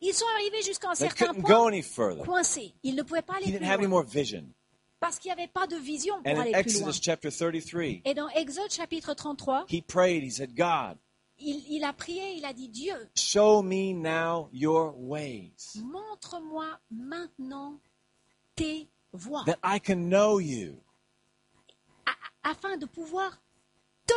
ils 0.00 0.14
sont 0.14 0.26
arrivés 0.36 0.62
jusqu'à 0.62 0.90
un 0.90 0.94
They 0.94 1.08
certain 1.08 1.26
couldn't 1.34 1.42
point 1.42 1.68
any 1.68 1.82
further. 1.82 2.24
coincés. 2.24 2.74
Ils 2.82 2.94
ne 2.94 3.02
pouvaient 3.02 3.22
pas 3.22 3.34
He 3.34 3.36
aller 3.36 3.46
didn't 3.46 3.58
plus 3.58 3.66
have 3.68 3.74
any 3.80 3.82
loin 3.86 3.88
more 3.90 4.04
vision. 4.04 4.44
parce 4.98 5.18
qu'il 5.18 5.28
n'y 5.28 5.32
avait 5.40 5.48
pas 5.52 5.66
de 5.66 5.76
vision 5.76 6.14
And 6.16 6.22
pour 6.22 6.32
in 6.32 6.40
aller 6.40 6.52
plus 6.62 6.80
loin. 6.80 6.88
Exodus 6.88 7.00
chapter 7.02 7.30
33, 7.30 7.82
Et 8.04 8.14
dans 8.14 8.28
Exode 8.30 8.70
chapitre 8.70 9.14
33, 9.14 9.66
he 9.68 9.82
prayed. 9.82 10.22
He 10.24 10.30
said, 10.30 10.54
God, 10.54 10.96
il, 11.38 11.64
il 11.68 11.84
a 11.84 11.92
prié, 11.92 12.34
il 12.36 12.44
a 12.44 12.52
dit 12.52 12.68
Dieu, 12.68 12.94
show 13.14 13.62
me 13.62 13.92
now 13.94 14.48
your 14.52 14.94
ways, 14.98 15.52
montre-moi 15.82 16.78
maintenant 16.90 17.78
tes 18.56 18.88
voies, 19.12 19.44
that 19.46 19.58
I 19.64 19.78
can 19.80 20.08
know 20.08 20.38
you. 20.40 20.82
afin 22.42 22.76
de 22.78 22.86
pouvoir 22.86 23.38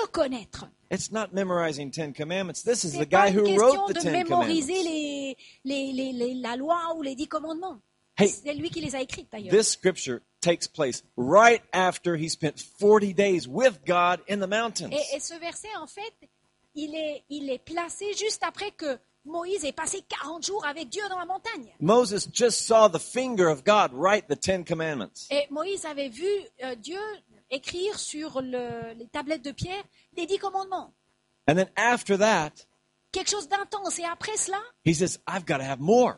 te 0.06 0.08
connaître. 0.12 0.66
It's 0.92 1.12
not 1.12 1.34
memorizing 1.34 1.90
Ten 1.92 2.14
Commandments. 2.14 2.64
This 2.64 2.84
is 2.84 2.94
the 2.94 3.06
pas 3.10 3.30
guy 3.32 3.32
who 3.32 3.58
wrote 3.58 3.94
the 3.94 4.00
Ten 4.00 4.14
mémoriser 4.14 4.74
Commandments. 4.84 5.36
les, 5.66 5.94
les, 5.94 6.12
les- 6.14 6.34
la 6.36 6.56
loi 6.56 6.94
ou 6.96 7.02
les 7.02 7.16
dix 7.16 7.28
commandements. 7.28 7.80
Hey. 8.16 8.30
C'est 8.30 8.54
lui 8.54 8.70
qui 8.70 8.80
les 8.82 8.96
a 8.96 9.02
écrites 9.02 9.28
d'ailleurs. 9.32 9.52
This 9.52 9.70
scripture 9.70 10.20
takes 10.40 10.68
place 10.68 11.02
right 11.18 11.64
after 11.74 12.16
he 12.16 12.30
spent 12.30 12.60
40 12.80 13.14
days 13.16 13.48
with 13.48 13.80
God 13.88 14.20
in 14.30 14.38
the 14.40 14.48
mountains. 14.48 14.92
Et, 14.92 15.16
et 15.16 15.20
ce 15.20 15.34
verset, 15.40 15.70
en 15.82 15.88
fait, 15.88 16.14
il 16.76 16.94
est, 16.94 17.24
il 17.30 17.50
est 17.50 17.58
placé 17.64 18.14
juste 18.14 18.44
après 18.44 18.70
que 18.72 19.00
Moïse 19.26 19.66
ait 19.66 19.72
passé 19.72 20.04
40 20.22 20.46
jours 20.46 20.64
avec 20.68 20.90
Dieu 20.90 21.02
dans 21.10 21.18
la 21.18 21.26
montagne. 21.26 21.74
Moses 21.80 22.28
just 22.32 22.68
saw 22.68 22.88
the 22.88 23.00
finger 23.00 23.48
of 23.50 23.64
God 23.64 23.92
write 23.94 24.28
the 24.28 24.40
Ten 24.40 24.64
Commandments. 24.64 25.28
Et 25.32 25.48
Moïse 25.50 25.86
avait 25.86 26.10
vu 26.10 26.28
euh, 26.64 26.76
Dieu 26.76 27.00
écrire 27.54 27.98
sur 28.00 28.42
le- 28.42 28.94
les 28.98 29.08
tablettes 29.08 29.44
de 29.44 29.52
pierre 29.52 29.84
les 30.18 30.26
dix 30.26 30.38
commandements. 30.40 30.94
And 31.48 31.56
then 31.56 31.70
after 31.76 32.18
that, 32.18 32.52
Quelque 33.12 33.30
chose 33.30 33.48
d'intense. 33.48 34.00
Et 34.00 34.06
après 34.06 34.36
cela, 34.38 34.60
he 34.84 34.94
says, 34.96 35.20
I've 35.28 35.46
got 35.46 35.58
to 35.60 35.64
have 35.64 35.80
more. 35.80 36.16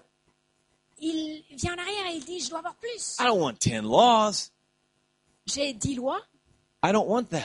il 0.97 1.43
vient 1.57 1.73
en 1.75 1.77
arrière 1.77 2.07
et 2.07 2.15
il 2.15 2.23
dit, 2.23 2.39
je 2.39 2.49
dois 2.49 2.59
avoir 2.59 2.75
plus. 2.77 3.17
I 3.19 3.25
don't 3.25 3.39
want 3.41 3.55
10 3.59 3.81
laws. 3.81 4.51
J'ai 5.45 5.73
dix 5.73 5.95
lois, 5.95 6.21
I 6.83 6.91
don't 6.93 7.07
want 7.07 7.25
that. 7.31 7.43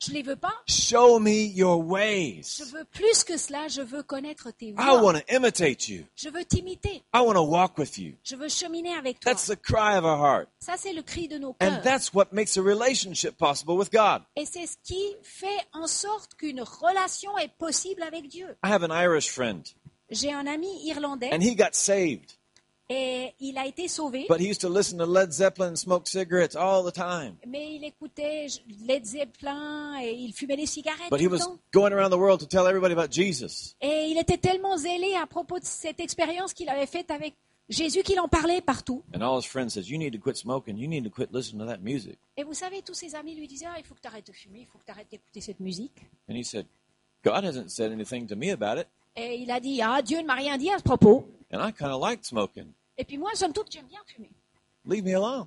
Je 0.00 0.12
les 0.12 0.22
veux 0.22 0.36
pas. 0.36 0.54
Show 0.66 1.18
me 1.18 1.30
your 1.30 1.78
Je 1.82 1.86
ways. 1.88 2.62
veux 2.72 2.84
plus 2.84 3.24
que 3.24 3.36
cela, 3.36 3.68
je 3.68 3.82
veux 3.82 4.02
connaître 4.02 4.50
tes 4.50 4.68
I 4.68 4.74
want 5.00 5.14
to 5.14 5.34
imitate 5.34 5.88
you. 5.88 6.04
Je 6.16 6.28
veux 6.28 6.44
t'imiter. 6.44 7.02
I 7.14 7.20
want 7.20 7.34
to 7.34 7.42
walk 7.42 7.78
with 7.78 7.98
you. 7.98 8.14
Je 8.24 8.36
veux 8.36 8.48
cheminer 8.48 8.94
avec 8.94 9.20
toi. 9.20 9.32
That's 9.32 9.46
the 9.46 9.56
cry 9.60 9.96
of 9.96 10.04
our 10.04 10.18
heart. 10.18 10.48
Ça, 10.60 10.74
c'est 10.76 10.92
le 10.92 11.02
cri 11.02 11.28
de 11.28 11.38
nos 11.38 11.56
And 11.60 11.80
that's 11.82 12.12
what 12.14 12.28
makes 12.32 12.56
a 12.56 12.62
relationship 12.62 13.36
possible 13.36 13.72
with 13.76 13.90
God. 13.92 14.22
Et 14.36 14.44
c'est 14.46 14.66
ce 14.66 14.76
qui 14.82 15.16
fait 15.22 15.66
en 15.72 15.86
sorte 15.86 16.34
qu'une 16.36 16.62
relation 16.62 17.36
est 17.38 17.52
possible 17.58 18.02
avec 18.02 18.28
Dieu. 18.28 18.56
I 18.64 18.68
have 18.70 18.82
an 18.82 18.90
Irish 18.92 19.28
friend, 19.30 19.62
J'ai 20.10 20.32
un 20.32 20.46
ami 20.46 20.86
irlandais 20.86 21.30
and 21.32 21.42
he 21.42 21.54
got 21.54 21.74
saved, 21.74 22.37
et 22.90 23.34
il 23.40 23.58
a 23.58 23.66
été 23.66 23.86
sauvé, 23.88 24.24
but 24.28 24.40
he 24.40 24.48
used 24.48 24.60
to 24.60 24.68
listen 24.68 24.98
to 24.98 25.04
Led 25.06 25.30
Zeppelin 25.32 25.72
and 25.72 25.76
smoke 25.76 26.06
cigarettes 26.06 26.56
all 26.56 26.82
the 26.84 26.92
time. 26.94 27.36
mais 27.46 27.74
il 27.76 27.84
écoutait 27.84 28.46
Led 28.86 29.04
Zeppelin 29.04 30.00
et 30.02 30.12
il 30.12 30.32
fumait 30.32 30.56
des 30.56 30.66
cigarettes 30.66 31.10
But 31.10 31.20
he 31.20 31.24
tout 31.24 31.30
le 31.30 31.36
was 31.36 31.44
temps. 31.44 31.58
going 31.72 31.92
around 31.92 32.10
the 32.10 32.18
world 32.18 32.40
to 32.40 32.46
tell 32.46 32.66
everybody 32.66 32.94
about 32.94 33.10
Jesus. 33.12 33.74
Et 33.80 34.06
il 34.10 34.18
était 34.18 34.38
tellement 34.38 34.76
zélé 34.78 35.14
à 35.20 35.26
propos 35.26 35.58
de 35.58 35.64
cette 35.64 36.00
expérience 36.00 36.54
qu'il 36.54 36.68
avait 36.70 36.86
faite 36.86 37.10
avec 37.10 37.34
Jésus 37.68 38.02
qu'il 38.02 38.18
en 38.20 38.28
parlait 38.28 38.62
partout. 38.62 39.02
And 39.14 39.20
all 39.20 39.38
his 39.38 39.46
friends 39.46 39.70
says, 39.74 39.90
"You 39.90 39.98
need 39.98 40.14
to 40.14 40.18
quit 40.18 40.36
smoking. 40.38 40.78
You 40.78 40.88
need 40.88 41.04
to 41.04 41.10
quit 41.10 41.28
listening 41.30 41.60
to 41.60 41.66
that 41.70 41.80
music." 41.82 42.16
Et 42.38 42.42
vous 42.44 42.54
savez, 42.54 42.80
tous 42.80 42.94
ses 42.94 43.14
amis 43.14 43.34
lui 43.34 43.46
disaient 43.46 43.66
Ah, 43.68 43.74
il 43.78 43.84
faut 43.84 43.94
que 43.94 44.00
tu 44.00 44.08
arrêtes 44.08 44.26
de 44.26 44.32
fumer, 44.32 44.60
il 44.60 44.66
faut 44.66 44.78
que 44.78 44.86
tu 44.86 44.90
arrêtes 44.92 45.10
d'écouter 45.10 45.42
cette 45.42 45.60
musique. 45.60 45.92
And 46.30 46.34
he 46.34 46.42
said, 46.42 46.64
"God 47.22 47.44
hasn't 47.44 47.68
said 47.68 47.92
anything 47.92 48.26
to 48.28 48.36
me 48.36 48.50
about 48.52 48.80
it, 48.80 48.86
Et 49.14 49.40
il 49.42 49.50
a 49.50 49.60
dit 49.60 49.82
Ah, 49.82 50.00
Dieu 50.00 50.18
ne 50.22 50.24
m'a 50.26 50.36
rien 50.36 50.56
dit 50.56 50.70
à 50.70 50.78
ce 50.78 50.82
propos. 50.82 51.28
and 51.52 51.60
I 51.60 51.70
kind 51.72 51.90
of 51.92 52.00
like 52.00 52.24
smoking. 52.24 52.72
Et 52.98 53.04
puis 53.04 53.16
moi, 53.16 53.30
somme 53.34 53.52
toute, 53.52 53.70
j'aime 53.70 53.86
bien 53.86 54.00
fumer. 54.06 54.30
Leave 54.84 55.04
me 55.04 55.14
alone." 55.14 55.46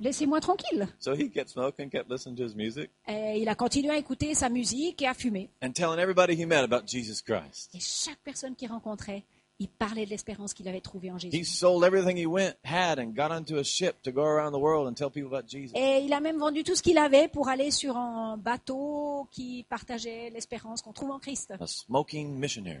Laissez-moi 0.00 0.40
tranquille. 0.40 0.88
So 0.98 1.12
he 1.14 1.30
kept 1.30 1.48
smoking, 1.50 1.88
kept 1.88 2.10
listening 2.10 2.36
to 2.36 2.44
his 2.44 2.56
music, 2.56 2.90
Et 3.06 3.38
il 3.40 3.48
a 3.48 3.54
continué 3.54 3.90
à 3.90 3.98
écouter 3.98 4.34
sa 4.34 4.48
musique 4.48 5.00
et 5.02 5.06
à 5.06 5.14
fumer. 5.14 5.48
and 5.62 5.70
telling 5.72 5.98
everybody 6.00 6.34
he 6.34 6.44
met 6.44 6.56
about 6.64 6.86
Jesus 6.88 7.22
Christ. 7.22 7.70
Et 7.74 7.78
chaque 7.80 8.18
personne 8.24 8.56
qu'il 8.56 8.68
rencontrait, 8.68 9.22
il 9.60 9.68
parlait 9.68 10.04
de 10.04 10.10
l'espérance 10.10 10.54
qu'il 10.54 10.66
avait 10.66 10.80
trouvée 10.80 11.12
en 11.12 11.18
He 11.18 11.30
Jésus. 11.30 11.44
sold 11.44 11.84
everything 11.84 12.16
he 12.16 12.26
went 12.26 12.54
had 12.64 12.98
and 12.98 13.12
got 13.14 13.30
onto 13.30 13.58
a 13.58 13.62
ship 13.62 14.02
to 14.02 14.10
go 14.10 14.22
around 14.22 14.52
the 14.52 14.58
world 14.60 14.88
and 14.88 14.94
tell 14.94 15.08
people 15.10 15.32
about 15.32 15.46
Jesus. 15.48 15.76
Et 15.76 16.00
il 16.04 16.12
a 16.12 16.18
même 16.20 16.38
vendu 16.38 16.64
tout 16.64 16.74
ce 16.74 16.82
qu'il 16.82 16.98
avait 16.98 17.28
pour 17.28 17.48
aller 17.48 17.70
sur 17.70 17.96
un 17.96 18.36
bateau 18.38 19.28
qui 19.30 19.64
partageait 19.68 20.30
l'espérance 20.30 20.82
qu'on 20.82 20.92
trouve 20.92 21.12
en 21.12 21.20
Christ. 21.20 21.52
A 21.60 21.66
smoking 21.68 22.34
missionary. 22.40 22.80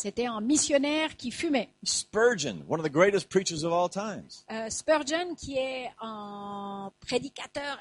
C'était 0.00 0.24
un 0.24 0.40
missionnaire 0.40 1.14
qui 1.18 1.30
fumait. 1.30 1.68
Spurgeon, 1.84 2.64
one 2.66 2.80
of 2.80 2.86
the 2.86 2.92
greatest 2.92 3.28
preachers 3.28 3.64
of 3.64 3.72
all 3.72 3.88
times. 3.90 4.46
Euh, 4.50 4.70
Spurgeon, 4.70 5.34
qui 5.36 5.58
est 5.58 5.90
un 6.00 6.90
prédicateur 7.06 7.78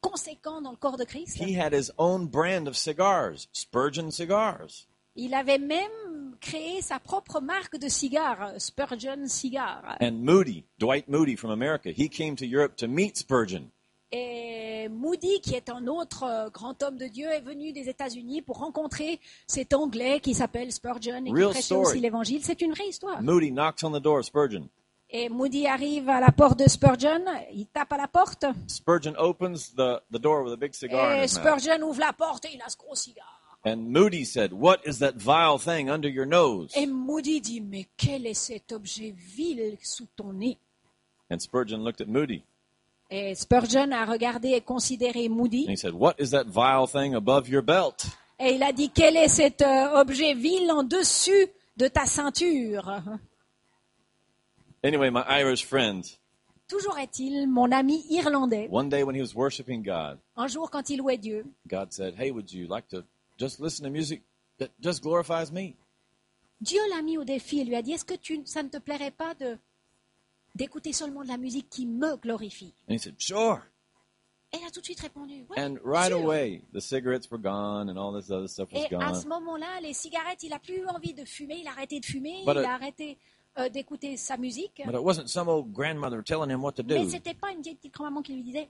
conséquent 0.00 0.62
dans 0.62 0.70
le 0.70 0.78
corps 0.78 0.96
de 0.96 1.04
Christ, 1.04 1.36
He 1.38 1.54
had 1.58 1.74
his 1.74 1.90
own 1.98 2.26
brand 2.26 2.66
of 2.66 2.74
cigars, 2.74 3.48
Spurgeon 3.52 4.10
cigars. 4.10 4.86
il 5.14 5.34
avait 5.34 5.58
même 5.58 6.36
créé 6.40 6.80
sa 6.80 6.98
propre 6.98 7.40
marque 7.42 7.76
de 7.76 7.88
cigares, 7.88 8.54
Spurgeon 8.58 9.26
Cigar. 9.26 9.98
And 10.00 10.24
Moody, 10.24 10.64
Dwight 10.78 11.06
Moody 11.08 11.36
from 11.36 11.50
America, 11.50 11.90
he 11.90 12.08
came 12.08 12.34
to 12.36 12.46
Europe 12.46 12.76
to 12.76 12.88
meet 12.88 13.18
Spurgeon. 13.18 13.70
Et 14.14 14.88
Moody, 14.90 15.40
qui 15.40 15.54
est 15.54 15.70
un 15.70 15.86
autre 15.86 16.24
euh, 16.24 16.50
grand 16.50 16.82
homme 16.82 16.98
de 16.98 17.06
Dieu, 17.06 17.28
est 17.30 17.40
venu 17.40 17.72
des 17.72 17.88
États-Unis 17.88 18.42
pour 18.42 18.58
rencontrer 18.58 19.18
cet 19.46 19.72
Anglais 19.72 20.20
qui 20.20 20.34
s'appelle 20.34 20.70
Spurgeon 20.70 21.24
et 21.24 21.32
qui 21.32 21.32
prêchait 21.32 21.74
aussi 21.74 21.98
l'Évangile. 21.98 22.42
C'est 22.44 22.60
une 22.60 22.72
vraie 22.72 22.88
histoire. 22.88 23.22
Moody 23.22 23.50
knocks 23.50 23.82
on 23.82 23.90
the 23.90 24.02
door 24.02 24.18
of 24.18 24.26
Spurgeon. 24.26 24.68
Et 25.08 25.30
Moody 25.30 25.66
arrive 25.66 26.10
à 26.10 26.20
la 26.20 26.30
porte 26.30 26.58
de 26.58 26.68
Spurgeon, 26.68 27.24
il 27.52 27.66
tape 27.66 27.92
à 27.92 27.98
la 27.98 28.08
porte, 28.08 28.46
Spurgeon 28.66 29.14
opens 29.18 29.74
the, 29.74 30.00
the 30.10 30.18
door 30.18 30.42
with 30.42 30.54
a 30.54 30.56
big 30.56 30.72
cigar 30.72 31.12
et 31.12 31.20
mouth. 31.20 31.28
Spurgeon 31.28 31.82
ouvre 31.82 32.00
la 32.00 32.14
porte 32.14 32.46
et 32.46 32.54
il 32.54 32.62
a 32.62 32.68
ce 32.70 32.78
gros 32.78 32.94
cigare. 32.94 33.38
And 33.64 33.92
Moody 33.92 34.24
said, 34.24 34.52
What 34.52 34.78
is 34.86 34.98
that 34.98 35.16
vile 35.16 35.58
thing 35.58 35.90
under 35.90 36.08
your 36.08 36.26
nose? 36.26 36.72
Et 36.76 36.86
Moody 36.86 37.40
dit, 37.40 37.60
mais 37.60 37.86
quel 37.96 38.26
est 38.26 38.34
cet 38.34 38.72
objet 38.72 39.14
vil 39.16 39.76
sous 39.82 40.08
ton 40.16 40.32
nez? 40.32 40.58
And 41.30 41.38
Spurgeon 41.40 41.84
looked 41.84 42.00
at 42.00 42.08
Moody 42.08 42.42
Et 43.14 43.34
Spurgeon 43.34 43.92
a 43.92 44.06
regardé 44.06 44.52
et 44.52 44.62
considéré 44.62 45.28
Moody, 45.28 45.66
and 45.66 45.72
he 45.72 45.76
said, 45.76 45.92
What 45.92 46.14
is 46.18 46.30
that 46.30 46.46
vile 46.46 46.86
thing 46.86 47.14
above 47.14 47.46
your 47.46 47.62
belt? 47.62 48.06
et 48.38 48.54
il 48.54 48.62
a 48.62 48.72
dit, 48.72 48.88
quel 48.88 49.16
est 49.18 49.28
cet 49.28 49.60
euh, 49.60 50.00
objet 50.00 50.32
vil 50.32 50.70
en 50.72 50.82
dessus 50.82 51.46
de 51.76 51.88
ta 51.88 52.06
ceinture? 52.06 52.90
Anyway, 54.82 55.10
my 55.10 55.22
Irish 55.28 55.66
friend, 55.66 56.02
Toujours 56.66 56.98
est-il, 56.98 57.46
mon 57.48 57.70
ami 57.70 58.02
irlandais, 58.08 58.66
one 58.70 58.88
day 58.88 59.02
when 59.02 59.14
he 59.14 59.20
was 59.20 59.34
worshiping 59.34 59.82
God, 59.82 60.18
un 60.34 60.48
jour 60.48 60.70
quand 60.70 60.88
il 60.88 60.96
louait 60.96 61.18
Dieu, 61.18 61.44
God 61.68 61.92
said, 61.92 62.14
Hey, 62.18 62.30
would 62.30 62.50
you 62.50 62.66
like 62.66 62.88
to 62.88 63.04
just 63.38 63.60
listen 63.60 63.84
to 63.84 63.90
music 63.90 64.22
that 64.58 64.70
just 64.80 65.02
glorifies 65.02 65.52
me? 65.52 65.76
Dieu 66.62 66.80
l'a 66.88 67.02
mis 67.02 67.18
au 67.18 67.24
défi 67.24 67.60
et 67.60 67.64
lui 67.64 67.74
a 67.74 67.82
dit, 67.82 67.92
est-ce 67.92 68.06
que 68.06 68.14
tu, 68.14 68.40
ça 68.46 68.62
ne 68.62 68.68
te 68.68 68.78
plairait 68.78 69.10
pas 69.10 69.34
de 69.34 69.58
d'écouter 70.54 70.92
seulement 70.92 71.22
de 71.22 71.28
la 71.28 71.38
musique 71.38 71.68
qui 71.70 71.86
me 71.86 72.16
glorifie 72.16 72.74
And 72.88 72.94
he 72.94 72.98
said, 72.98 73.14
Sure. 73.18 73.60
Et 74.54 74.58
il 74.60 74.66
a 74.66 74.70
tout 74.70 74.80
de 74.80 74.84
suite 74.84 75.00
répondu, 75.00 75.46
ouais, 75.48 75.58
And 75.58 75.76
right 75.82 76.08
sûr. 76.12 76.18
away, 76.22 76.62
the 76.74 76.80
cigarettes 76.80 77.30
were 77.30 77.40
gone 77.40 77.88
and 77.88 77.96
all 77.96 78.12
this 78.14 78.30
other 78.30 78.46
stuff 78.48 78.70
was 78.72 78.80
Et 78.80 78.94
à 78.96 79.14
ce 79.14 79.22
gone. 79.22 79.28
moment-là, 79.40 79.80
les 79.80 79.94
cigarettes, 79.94 80.42
il 80.42 80.52
a 80.52 80.58
plus 80.58 80.76
eu 80.78 80.86
envie 80.88 81.14
de 81.14 81.24
fumer, 81.24 81.60
il 81.60 81.66
a 81.68 81.70
arrêté 81.70 82.00
de 82.00 82.04
fumer, 82.04 82.42
But 82.44 82.56
il 82.56 82.60
it- 82.60 82.66
a 82.66 82.74
arrêté 82.74 83.18
euh, 83.58 83.68
d'écouter 83.70 84.16
sa 84.18 84.36
musique. 84.36 84.82
But 84.84 84.94
it 84.94 85.00
wasn't 85.00 85.28
some 85.28 85.48
old 85.48 85.72
grandmother 85.72 86.22
telling 86.22 86.50
him 86.50 86.62
what 86.62 86.72
to 86.72 86.82
Mais 86.82 87.02
do. 87.04 87.08
c'était 87.08 87.32
pas 87.34 87.50
une 87.52 87.62
vieille 87.62 87.76
petite 87.76 87.94
grand-maman 87.94 88.20
qui 88.22 88.34
lui 88.34 88.42
disait 88.42 88.68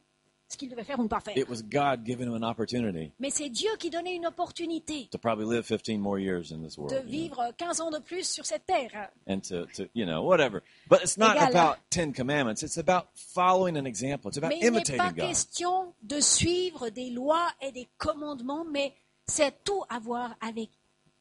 ce 0.52 0.56
qu'il 0.58 0.68
devait 0.68 0.84
faire 0.84 0.98
ou 0.98 1.02
ne 1.02 1.08
pas 1.08 1.20
faire. 1.20 1.36
It 1.36 1.48
was 1.48 1.62
God 1.62 2.04
giving 2.06 2.28
him 2.28 2.34
an 2.42 2.48
opportunity 2.48 3.12
Mais 3.18 3.30
c'est 3.30 3.48
Dieu 3.48 3.70
qui 3.78 3.90
donnait 3.90 4.14
une 4.14 4.26
opportunité 4.26 5.08
to 5.10 5.18
probably 5.18 5.46
live 5.46 5.64
15 5.64 5.98
more 5.98 6.18
years 6.18 6.52
in 6.52 6.62
this 6.62 6.76
de 6.76 6.80
world. 6.80 6.92
you 6.92 7.00
know, 7.02 7.10
vivre 7.10 7.52
15 7.56 7.80
ans 7.80 7.90
de 7.90 7.98
plus 7.98 8.28
sur 8.28 8.44
cette 8.46 8.66
terre. 8.66 9.10
and 9.26 9.40
to, 9.40 9.66
to, 9.74 9.84
you 9.94 10.04
know, 10.06 10.22
whatever. 10.22 10.62
But 10.88 11.00
it's 11.02 11.16
not 11.18 11.36
Égal. 11.36 11.50
about 11.50 11.76
Ten 11.90 12.12
Commandments. 12.12 12.62
It's 12.62 12.78
about 12.78 13.06
following 13.14 13.76
an 13.76 13.86
example. 13.86 14.28
It's 14.28 14.38
about 14.38 14.48
Mais 14.50 14.58
il 14.60 14.70
n'est 14.70 14.78
imitating 14.78 14.98
pas 14.98 15.12
God. 15.12 15.26
question 15.28 15.94
de 16.02 16.20
suivre 16.20 16.90
des 16.90 17.10
lois 17.10 17.48
et 17.60 17.72
des 17.72 17.88
commandements, 17.98 18.64
mais 18.64 18.92
c'est 19.26 19.64
tout 19.64 19.82
à 19.88 19.98
voir 19.98 20.36
avec 20.40 20.70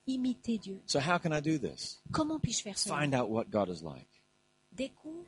imiter 0.08 0.58
Dieu. 0.58 0.82
So 0.88 1.00
how 1.00 1.18
can 1.20 1.32
I 1.32 1.42
do 1.42 1.58
this? 1.58 2.02
Comment 2.12 2.40
puis-je 2.40 2.62
faire 2.64 2.78
cela? 2.78 2.98
Find 3.00 3.14
out 3.16 3.30
what 3.30 3.46
God 3.50 3.70
is 3.70 3.82
like. 3.84 4.08
Découvre 4.72 5.26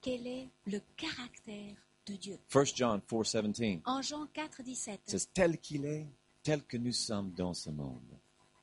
quel 0.00 0.26
est 0.26 0.48
le 0.66 0.80
caractère 0.96 1.76
de 2.06 2.16
Dieu. 2.16 2.38
1 2.52 2.64
John 2.76 3.00
4:17 3.00 3.80
En 3.86 4.02
Jean 4.02 4.26
4, 4.32 4.62
17, 4.62 5.00
says, 5.06 5.26
"Tel 5.32 5.58
qu'il 5.58 5.84
est, 5.86 6.06
tel 6.42 6.62
que 6.62 6.76
nous 6.76 6.92
sommes 6.92 7.32
dans 7.36 7.54
ce 7.54 7.70
monde. 7.70 8.00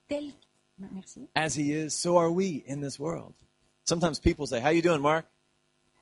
tel... 0.08 0.32
Merci. 0.78 1.28
As 1.36 1.56
he 1.56 1.72
is, 1.74 1.92
so 1.92 2.18
are 2.18 2.32
we 2.32 2.64
in 2.68 2.82
this 2.82 2.98
world." 3.00 3.34
Sometimes 3.84 4.20
people 4.20 4.48
say, 4.48 4.60
"How 4.60 4.70
you 4.72 4.82
doing, 4.82 5.00
Mark?" 5.02 5.26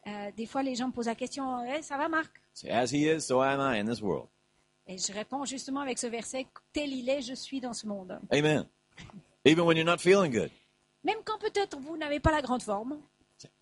Euh, 0.07 0.31
des 0.35 0.45
fois, 0.45 0.63
les 0.63 0.75
gens 0.75 0.87
me 0.87 0.93
posent 0.93 1.07
la 1.07 1.15
question 1.15 1.63
Eh, 1.65 1.81
Ça 1.81 1.97
va, 1.97 2.07
Marc 2.07 2.31
"As 2.69 2.91
he 2.91 3.05
is, 3.07 3.21
so 3.21 3.41
am 3.41 3.59
I 3.59 3.79
in 3.79 3.85
this 3.85 4.01
world." 4.01 4.27
Et 4.87 4.97
je 4.97 5.13
réponds 5.13 5.45
justement 5.45 5.81
avec 5.81 5.99
ce 5.99 6.07
verset 6.07 6.47
Tel 6.73 6.91
il 6.91 7.09
est, 7.09 7.21
je 7.21 7.33
suis 7.35 7.59
dans 7.61 7.73
ce 7.73 7.85
monde. 7.85 8.19
Amen. 8.31 8.65
Even 9.45 9.65
when 9.65 9.77
you're 9.77 9.85
not 9.85 9.99
feeling 9.99 10.31
good, 10.31 10.49
Même 11.03 11.19
quand 11.23 11.37
peut-être 11.39 11.77
vous 11.79 11.95
n'avez 11.97 12.19
pas 12.19 12.31
la 12.31 12.41
grande 12.41 12.63
forme, 12.63 12.99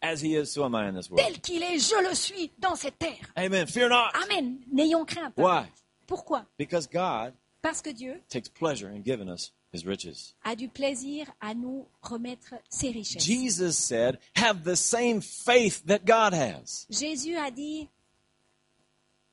"As 0.02 0.22
he 0.22 0.36
is, 0.36 0.52
so 0.52 0.66
am 0.66 0.76
I 0.76 0.88
in 0.88 0.96
this 0.96 1.10
world." 1.10 1.24
tel 1.26 1.40
qu'il 1.42 1.62
est, 1.64 1.80
je 1.80 1.96
le 2.02 2.16
suis 2.16 2.52
dans 2.60 2.76
cette 2.76 2.98
terre. 3.00 3.32
Amen. 3.36 3.68
Fear 3.68 3.90
not. 3.90 4.12
Amen. 4.16 4.60
N'ayons 4.72 5.06
crainte. 5.06 5.34
Why? 5.38 5.68
Pourquoi? 6.06 6.46
Because 6.58 6.88
God 6.88 7.34
Parce 7.62 7.82
que 7.82 7.92
Dieu 7.92 8.22
takes 8.30 8.48
pleasure 8.50 8.88
in 8.90 9.02
giving 9.04 9.28
us 9.30 9.52
his 9.74 9.86
riches. 9.86 10.36
a 10.46 10.56
du 10.56 10.70
plaisir 10.70 11.28
à 11.42 11.54
nous 11.54 11.86
remettre 12.02 12.54
ses 12.70 12.92
richesses. 12.92 13.24
Jesus 13.24 13.78
said, 13.78 14.18
"Have 14.36 14.64
the 14.64 14.76
same 14.76 15.22
faith 15.22 15.84
that 15.86 16.06
God 16.06 16.34
has." 16.34 16.86
Jésus 16.90 17.36
a 17.36 17.52
dit 17.52 17.90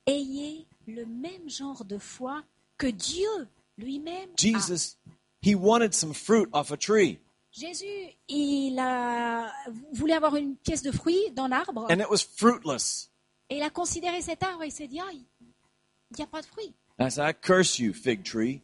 Ayez 0.06 0.66
le 0.86 1.06
même 1.06 1.48
genre 1.48 1.84
de 1.84 1.98
foi 1.98 2.42
que 2.76 2.88
Dieu 2.88 3.48
lui-même 3.78 4.30
a. 4.30 4.36
Jesus, 4.36 4.96
he 5.40 5.54
wanted 5.54 5.94
some 5.94 6.12
fruit 6.12 6.48
off 6.52 6.70
a 6.70 6.76
tree, 6.76 7.18
Jésus, 7.56 7.84
il 8.28 8.78
a 8.80 9.48
voulait 9.92 10.14
avoir 10.14 10.34
une 10.34 10.56
pièce 10.56 10.82
de 10.82 10.90
fruit 10.90 11.30
dans 11.36 11.46
l'arbre 11.46 11.86
and 11.88 12.00
it 12.00 12.08
was 12.10 12.24
fruitless. 12.36 13.10
et 13.48 13.58
il 13.58 13.62
a 13.62 13.70
considéré 13.70 14.20
cet 14.22 14.42
arbre 14.42 14.64
et 14.64 14.66
il 14.66 14.72
s'est 14.72 14.88
dit 14.88 14.98
ah, 15.00 15.10
il 15.12 15.24
n'y 16.16 16.24
a 16.24 16.26
pas 16.26 16.40
de 16.40 16.46
fruit. 16.46 16.74
And 16.98 17.06
I 17.06 17.10
said, 17.10 17.24
I 17.28 17.32
curse 17.32 17.78
you, 17.78 17.92
fig 17.92 18.24
tree. 18.24 18.60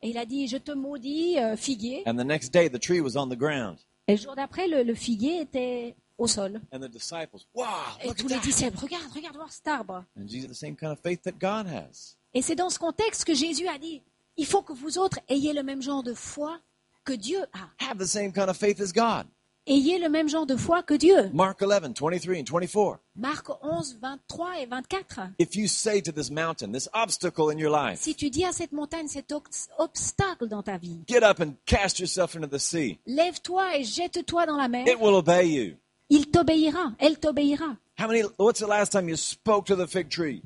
Et 0.00 0.10
il 0.10 0.18
a 0.18 0.24
dit 0.24 0.48
je 0.48 0.56
te 0.56 0.72
maudis 0.72 1.38
euh, 1.38 1.56
figuier. 1.56 2.02
And 2.06 2.14
the 2.14 2.24
next 2.24 2.52
day, 2.52 2.70
the 2.70 2.80
tree 2.80 3.00
was 3.00 3.16
on 3.16 3.28
the 3.28 3.36
ground. 3.36 3.78
Et 4.08 4.16
le 4.16 4.22
jour 4.22 4.34
d'après, 4.34 4.66
le, 4.66 4.82
le 4.82 4.94
figuier 4.94 5.42
était 5.42 5.94
au 6.16 6.26
sol. 6.26 6.60
And 6.72 6.80
the 6.80 6.88
disciples, 6.90 7.40
wow, 7.54 7.66
Et 8.02 8.14
tous 8.14 8.28
les 8.28 8.38
disciples, 8.38 8.78
regarde, 8.78 9.12
regarde 9.14 9.36
voir 9.36 9.52
cet 9.52 9.68
arbre. 9.68 10.04
And 10.18 10.26
Jesus, 10.26 10.48
the 10.48 10.54
same 10.54 10.74
kind 10.74 10.90
of 10.90 10.98
faith 11.00 11.22
that 11.22 11.32
God 11.32 11.66
has. 11.66 12.16
Et 12.32 12.40
c'est 12.40 12.56
dans 12.56 12.70
ce 12.70 12.78
contexte 12.78 13.24
que 13.24 13.34
Jésus 13.34 13.68
a 13.68 13.76
dit, 13.78 14.02
il 14.38 14.46
faut 14.46 14.62
que 14.62 14.72
vous 14.72 14.96
autres 14.98 15.18
ayez 15.28 15.52
le 15.52 15.62
même 15.62 15.82
genre 15.82 16.02
de 16.02 16.14
foi 16.14 16.58
que 17.04 17.12
Dieu 17.16 17.44
a. 17.52 17.70
Have 17.84 17.98
the 17.98 18.06
same 18.06 18.32
kind 18.32 18.48
of 18.48 18.56
faith 18.56 18.80
as 18.80 18.92
God. 18.92 19.26
Ayez 19.64 20.00
le 20.00 20.08
même 20.08 20.28
genre 20.28 20.44
de 20.44 20.56
foi 20.56 20.82
que 20.82 20.94
Dieu. 20.94 21.30
Mark 21.32 21.62
11, 21.62 21.94
23 21.94 22.40
and 22.40 22.44
24. 22.44 22.98
Marc 23.14 23.48
11, 23.62 23.98
23 24.00 24.58
et 24.60 24.66
24. 24.66 25.20
If 25.38 25.54
you 25.54 25.68
say 25.68 26.00
to 26.00 26.10
this 26.10 26.30
mountain, 26.32 26.72
this 26.72 26.88
obstacle 26.92 27.48
in 27.50 27.58
your 27.58 27.70
life, 27.70 28.00
Si 28.00 28.16
tu 28.16 28.28
dis 28.28 28.44
à 28.44 28.50
cette 28.52 28.72
montagne, 28.72 29.06
cet 29.06 29.32
obstacle 29.78 30.48
dans 30.48 30.64
ta 30.64 30.78
vie, 30.78 31.04
get 31.06 31.22
up 31.22 31.38
and 31.40 31.54
cast 31.64 32.00
yourself 32.00 32.34
into 32.34 32.48
the 32.48 32.58
sea, 32.58 32.98
lève-toi 33.06 33.76
et 33.78 33.84
jette-toi 33.84 34.46
dans 34.46 34.56
la 34.56 34.66
mer, 34.66 34.84
it 34.88 34.98
will 35.00 35.14
obey 35.14 35.46
you. 35.48 35.76
il 36.10 36.28
t'obéira, 36.28 36.92
elle 36.98 37.20
t'obéira. 37.20 37.76
How 38.00 38.08
many, 38.08 38.22
what's 38.38 38.58
the 38.58 38.66
last 38.66 38.90
time 38.90 39.08
you 39.08 39.16
spoke 39.16 39.66
to 39.66 39.76
the 39.76 39.86
fig 39.86 40.08
tree? 40.10 40.42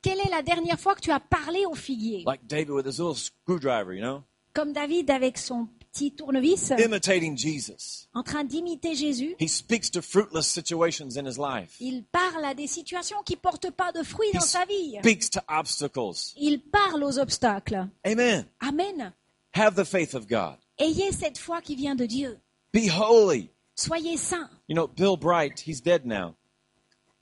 Quelle 0.00 0.20
est 0.20 0.30
la 0.30 0.42
dernière 0.42 0.78
fois 0.78 0.94
que 0.94 1.00
tu 1.00 1.10
as 1.10 1.18
parlé 1.18 1.66
au 1.66 1.74
figuier? 1.74 2.22
Like 2.24 2.46
David 2.46 2.70
with 2.70 2.86
his 2.86 3.00
little 3.00 3.16
screwdriver, 3.16 3.92
you 3.94 4.02
know? 4.02 4.22
Comme 4.52 4.72
David 4.72 5.10
avec 5.10 5.38
son 5.38 5.66
petit 5.94 6.10
tournevis, 6.12 6.72
Imitating 6.78 7.36
Jesus. 7.38 8.08
en 8.14 8.22
train 8.24 8.44
d'imiter 8.44 8.94
Jésus. 8.96 9.36
He 9.40 9.48
speaks 9.48 9.90
to 9.92 10.02
fruitless 10.02 10.46
situations 10.46 11.16
in 11.16 11.24
his 11.26 11.38
life. 11.38 11.76
Il 11.80 12.02
parle 12.10 12.44
à 12.44 12.54
des 12.54 12.66
situations 12.66 13.18
qui 13.24 13.36
portent 13.36 13.70
pas 13.70 13.92
de 13.92 14.02
fruits 14.02 14.28
He 14.30 14.34
dans 14.34 14.40
sa 14.40 14.64
vie. 14.64 14.96
speaks 14.98 15.30
to 15.30 15.40
obstacles. 15.48 16.34
Il 16.36 16.60
parle 16.60 17.04
aux 17.04 17.18
obstacles. 17.18 17.88
Amen. 18.04 18.44
Amen. 18.60 19.12
Have 19.54 19.76
the 19.76 19.84
faith 19.84 20.14
of 20.14 20.26
God. 20.26 20.56
Ayez 20.78 21.12
cette 21.12 21.38
foi 21.38 21.60
qui 21.60 21.76
vient 21.76 21.94
de 21.94 22.06
Dieu. 22.06 22.38
Be 22.72 22.88
holy. 22.90 23.50
Soyez 23.76 24.16
saints. 24.16 24.50
You 24.68 24.74
know, 24.74 24.88
Bill 24.88 25.16
Bright, 25.16 25.60
he's 25.64 25.80
dead 25.80 26.04
now. 26.04 26.34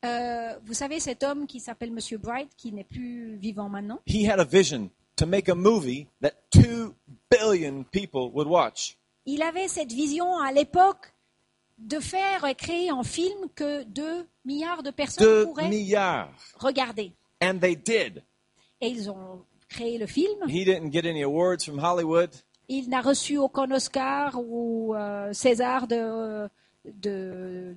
Euh, 0.04 0.58
vous 0.64 0.74
savez, 0.74 0.98
cet 0.98 1.22
homme 1.22 1.46
qui 1.46 1.60
s'appelle 1.60 1.92
Monsieur 1.92 2.18
Bright, 2.18 2.48
qui 2.56 2.72
n'est 2.72 2.82
plus 2.84 3.36
vivant 3.36 3.68
maintenant, 3.68 4.00
He 4.06 4.26
had 4.28 4.40
a 4.40 4.44
vision 4.44 4.90
to 5.16 5.26
make 5.26 5.48
a 5.48 5.54
movie 5.54 6.08
that 6.20 6.32
two 6.50 6.94
billion 7.30 7.84
people 7.84 8.30
would 8.32 8.48
watch. 8.48 8.96
il 9.26 9.42
avait 9.42 9.68
cette 9.68 9.92
vision 9.92 10.38
à 10.38 10.52
l'époque 10.52 11.12
de 11.78 11.98
faire 12.00 12.44
et 12.44 12.54
créer 12.54 12.90
en 12.92 13.02
film 13.02 13.48
que 13.54 13.82
2 13.84 14.26
milliards 14.44 14.82
de 14.82 14.90
personnes 14.90 15.46
pourraient 15.46 15.68
milliards. 15.68 16.30
regarder. 16.58 17.12
And 17.42 17.58
they 17.58 17.76
did. 17.76 18.22
Et 18.80 18.88
ils 18.88 19.10
ont 19.10 19.44
créé 19.68 19.98
le 19.98 20.06
film. 20.06 20.48
He 20.48 20.64
didn't 20.64 20.92
get 20.92 21.08
any 21.08 21.22
awards 21.22 21.64
from 21.64 21.78
Hollywood. 21.78 22.30
Il 22.68 22.88
n'a 22.88 23.00
reçu 23.00 23.36
aucun 23.38 23.70
Oscar 23.72 24.38
ou 24.38 24.94
euh, 24.94 25.32
César 25.32 25.86
de, 25.88 26.48
de, 26.84 27.74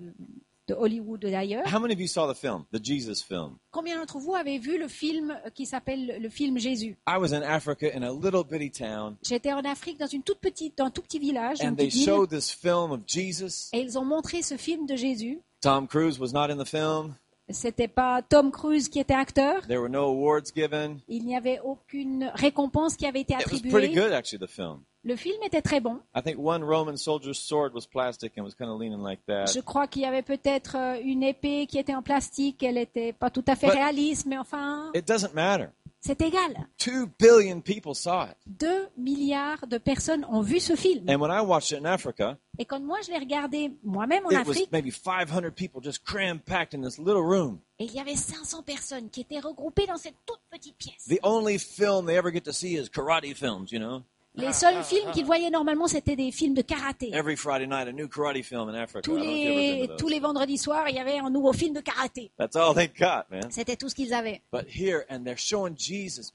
de 0.68 0.74
Hollywood 0.74 1.22
d'ailleurs. 1.22 1.66
How 1.72 1.80
many 1.80 1.94
of 1.94 2.00
you 2.00 2.08
saw 2.08 2.32
the 2.32 2.36
film, 2.38 2.66
the 2.74 2.84
Jesus 2.84 3.22
film? 3.22 3.58
Combien 3.72 4.00
d'entre 4.00 4.20
vous 4.20 4.36
avez 4.36 4.58
vu 4.58 4.78
le 4.78 4.88
film 4.88 5.38
qui 5.54 5.66
s'appelle 5.66 6.18
le 6.20 6.30
film 6.30 6.58
Jésus? 6.58 6.98
I 7.08 7.18
was 7.20 7.34
in 7.34 7.42
Africa 7.44 7.88
in 7.96 8.04
a 8.04 8.12
little 8.12 8.44
bitty 8.44 8.72
town, 8.72 9.16
J'étais 9.24 9.54
en 9.54 9.64
Afrique 9.64 10.00
dans 10.00 10.08
une 10.08 10.24
toute 10.24 10.40
petite, 10.40 10.78
dans 10.78 10.86
un 10.86 10.92
tout 10.92 11.02
petit 11.02 11.20
village, 11.20 11.62
and 11.62 11.76
they 11.76 11.90
showed 11.90 12.30
this 12.30 12.52
film 12.52 12.92
of 12.92 13.02
Jesus. 13.08 13.70
et 13.74 13.80
ils 13.80 13.98
ont 13.98 14.06
montré 14.06 14.42
ce 14.42 14.58
film 14.58 14.86
de 14.86 14.96
Jésus. 14.96 15.40
Tom 15.62 15.88
Cruise 15.88 16.20
was 16.20 16.32
not 16.34 16.52
in 16.52 16.58
the 16.58 16.68
film. 16.68 17.16
C'était 17.50 17.88
pas 17.88 18.24
Tom 18.24 18.50
Cruise 18.52 18.90
qui 18.90 19.00
était 19.00 19.14
acteur? 19.14 19.62
There 19.68 19.80
were 19.80 19.90
no 19.90 20.06
awards 20.06 20.46
given. 20.56 20.98
Il 21.08 21.26
n'y 21.26 21.38
avait 21.38 21.60
aucune 21.64 22.32
récompense 22.34 22.96
qui 22.96 23.06
avait 23.06 23.22
été 23.22 23.34
It 23.36 23.42
was 23.52 23.60
pretty 23.60 23.68
attribuée. 23.68 23.94
good, 24.02 24.12
actually, 24.14 24.40
the 24.40 24.50
film. 24.50 24.80
Le 25.04 25.16
film 25.16 25.38
était 25.46 25.62
très 25.62 25.80
bon. 25.80 26.00
Je 26.16 26.32
crois 29.62 29.88
qu'il 29.88 30.02
y 30.02 30.06
avait 30.06 30.24
peut-être 30.24 30.76
euh, 30.76 31.00
une 31.04 31.22
épée 31.22 31.68
qui 31.68 31.78
était 31.78 31.94
en 31.94 32.02
plastique. 32.02 32.64
Elle 32.64 32.74
n'était 32.76 33.14
pas 33.14 33.30
tout 33.30 33.44
à 33.48 33.56
fait 33.56 33.68
But- 33.68 33.74
réaliste, 33.76 34.26
mais 34.26 34.40
enfin, 34.40 34.90
It 34.96 35.08
doesn't 35.08 35.36
matter. 35.36 35.68
C'est 36.06 36.22
égal. 36.22 36.68
Two 36.78 37.08
billion 37.20 37.62
people 37.62 37.96
saw 37.96 38.26
it. 38.26 38.38
Milliards 38.96 39.68
de 39.68 39.78
personnes 39.80 40.24
ont 40.26 40.42
vu 40.42 40.60
ce 40.60 40.76
film. 40.76 41.10
And 41.10 41.20
when 41.20 41.32
I 41.32 41.42
watched 41.42 41.72
it 41.72 41.80
in 41.80 41.86
Africa, 41.86 42.38
Et 42.60 42.66
quand 42.66 42.80
moi 42.80 43.00
je 43.06 43.12
l'ai 43.12 43.18
regardé 43.18 43.72
moi-même 43.84 44.26
en 44.26 44.30
it 44.30 44.36
was 44.46 44.52
Afrique, 44.52 44.72
maybe 44.72 44.92
500 44.92 45.52
people 45.56 45.82
just 45.82 46.04
cram 46.06 46.40
packed 46.40 46.74
in 46.74 46.82
this 46.84 46.98
little 47.00 47.24
room. 47.24 47.60
et 47.80 47.86
il 47.86 47.94
y 47.94 48.00
avait 48.00 48.16
500 48.16 48.64
personnes 48.64 49.10
qui 49.10 49.22
étaient 49.22 49.40
regroupées 49.40 49.88
dans 49.88 49.98
cette 49.98 50.16
toute 50.26 50.42
petite 50.52 50.78
pièce. 50.78 51.06
The 51.08 51.20
only 51.24 51.58
film 51.58 52.06
they 52.06 52.16
ever 52.16 52.32
get 52.32 52.42
to 52.42 52.54
see 52.54 52.78
is 52.78 52.88
karate 52.90 53.34
films, 53.36 53.72
you 53.72 53.80
know? 53.80 54.04
Les 54.38 54.54
seuls 54.54 54.84
films 54.84 55.12
qu'ils 55.12 55.26
voyaient 55.26 55.50
normalement, 55.50 55.88
c'était 55.88 56.16
des 56.16 56.32
films 56.32 56.54
de 56.54 56.62
karaté. 56.62 57.12
Every 57.14 57.36
Friday 57.36 57.68
night, 57.68 57.88
a 57.88 57.92
new 57.92 58.08
karate 58.08 58.44
film 58.44 58.70
in 58.70 58.76
Africa. 58.76 59.02
Tous 59.02 59.18
les, 59.18 59.90
tous 59.98 60.08
les 60.08 60.20
vendredis 60.20 60.58
soirs, 60.58 60.90
il 60.90 60.96
y 60.96 61.00
avait 61.00 61.20
un 61.20 61.30
nouveau 61.30 61.54
film 61.54 61.74
de 61.74 61.82
karaté. 61.82 62.32
That's 62.38 62.56
all 62.56 62.74
they 62.74 62.88
got, 62.88 63.26
man. 63.30 63.50
C'était 63.50 63.78
tout 63.78 63.90
ce 63.90 63.96
qu'ils 63.96 64.14
avaient. 64.14 64.42
But 64.52 64.68
here, 64.68 65.06
and 65.10 65.24
they're 65.24 65.38
showing 65.38 65.76
Jesus, 65.78 66.34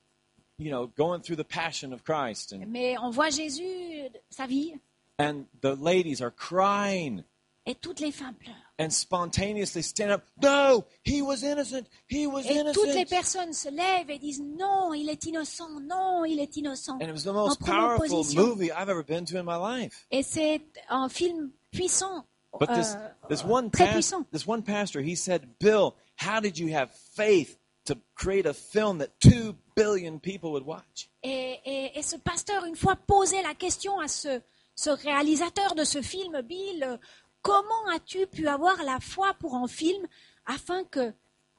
you 0.58 0.70
know, 0.70 0.90
going 0.96 1.20
through 1.20 1.36
the 1.36 1.46
passion 1.46 1.92
of 1.92 2.02
Christ. 2.04 2.52
And, 2.52 2.66
Mais 2.68 2.96
on 2.98 3.10
voit 3.10 3.30
Jésus, 3.30 4.10
sa 4.30 4.46
vie, 4.46 4.74
and 5.18 5.44
the 5.60 5.76
ladies 5.76 6.22
are 6.22 6.30
crying 6.30 7.24
et 7.66 7.74
toutes 7.74 8.00
les 8.00 8.12
femmes 8.12 8.34
pleurent. 8.34 8.69
And 8.80 8.90
spontaneously 8.90 9.82
stand 9.82 10.10
up. 10.10 10.22
No, 10.42 10.84
he 11.04 11.22
was 11.22 11.42
innocent. 11.44 11.86
He 12.08 12.26
was 12.26 12.46
Et 12.46 12.64
toutes 12.72 12.88
les 12.88 13.02
innocent. 13.02 13.10
personnes 13.10 13.52
se 13.52 13.68
lèvent 13.68 14.10
et 14.10 14.18
disent 14.18 14.40
non, 14.42 14.92
il 14.94 15.08
est 15.08 15.24
innocent, 15.26 15.68
non, 15.82 16.24
il 16.24 16.40
est 16.40 16.56
innocent. 16.56 16.94
And 17.00 17.08
it 17.08 17.12
was 17.12 17.22
the 17.24 17.32
most 17.32 17.60
powerful 17.60 18.24
movie 18.34 18.72
I've 18.72 18.88
ever 18.88 19.02
been 19.04 19.24
to 19.26 19.38
in 19.38 19.44
my 19.44 19.56
life. 19.56 20.06
Et 20.10 20.22
c'est 20.22 20.62
un 20.88 21.08
film 21.08 21.50
puissant, 21.70 22.24
But 22.58 22.70
this, 22.74 22.94
euh, 22.96 23.08
this 23.28 23.44
one 23.44 23.70
très 23.70 23.92
puissant. 23.92 24.24
this 24.32 24.46
one 24.46 24.62
pastor, 24.62 25.00
he 25.00 25.14
said, 25.14 25.42
Bill, 25.60 25.94
how 26.16 26.40
did 26.40 26.58
you 26.58 26.74
have 26.74 26.90
faith 27.14 27.58
to 27.84 27.96
create 28.16 28.46
a 28.46 28.54
film 28.54 28.98
that 28.98 29.10
two 29.20 29.54
billion 29.76 30.18
people 30.18 30.50
would 30.52 30.64
watch? 30.66 31.08
Et, 31.22 31.60
et- 31.64 31.92
et 31.98 32.02
ce 32.02 32.16
pasteur, 32.16 32.64
une 32.64 32.76
fois 32.76 32.96
posé 32.96 33.40
la 33.42 33.54
question 33.54 34.00
à 34.00 34.08
ce, 34.08 34.40
ce 34.74 34.90
réalisateur 34.90 35.74
de 35.74 35.84
ce 35.84 36.00
film, 36.02 36.40
Bill, 36.42 36.82
euh, 36.82 36.96
comment 37.42 37.86
as-tu 37.94 38.26
pu 38.26 38.46
avoir 38.48 38.82
la 38.84 38.98
foi 39.00 39.34
pour 39.34 39.54
un 39.54 39.66
film 39.68 40.06
afin 40.46 40.84
que, 40.84 41.12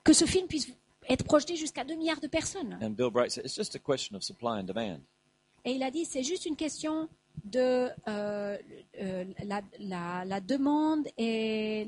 que 0.03 0.13
ce 0.13 0.25
film 0.25 0.47
puisse 0.47 0.67
être 1.09 1.23
projeté 1.25 1.55
jusqu'à 1.55 1.83
2 1.83 1.95
milliards 1.95 2.19
de 2.21 2.27
personnes? 2.27 2.77
And 2.81 2.91
Bill 2.91 3.09
Bright 3.09 3.31
said, 3.31 3.45
it's 3.45 3.55
just 3.55 3.75
a 3.75 3.79
question 3.79 4.15
of 4.15 4.23
supply 4.23 4.59
and 4.59 4.63
demand. 4.63 4.99
Et 5.65 5.73
il 5.73 5.83
a 5.83 5.91
dit, 5.91 6.05
c'est 6.05 6.23
juste 6.23 6.45
une 6.45 6.55
question 6.55 7.07
de 7.45 7.89
euh, 8.07 8.57
euh, 8.99 9.25
la, 9.43 9.61
la- 9.79 10.25
la 10.25 10.39
demande 10.41 11.07
et... 11.17 11.87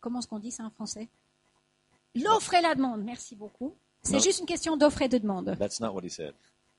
Comment 0.00 0.18
est-ce 0.18 0.28
qu'on 0.28 0.38
dit 0.38 0.50
ça 0.50 0.64
en 0.64 0.70
français? 0.70 1.08
L'offre 2.14 2.54
et 2.54 2.60
la 2.60 2.74
demande, 2.74 3.02
merci 3.04 3.34
beaucoup. 3.36 3.74
C'est 4.02 4.20
juste 4.20 4.40
une 4.40 4.46
question 4.46 4.76
d'offre 4.76 5.02
et 5.02 5.08
de 5.08 5.18
demande. 5.18 5.56
That's 5.58 5.80
not 5.80 5.92
what 5.92 6.02
he 6.04 6.10
said. 6.10 6.32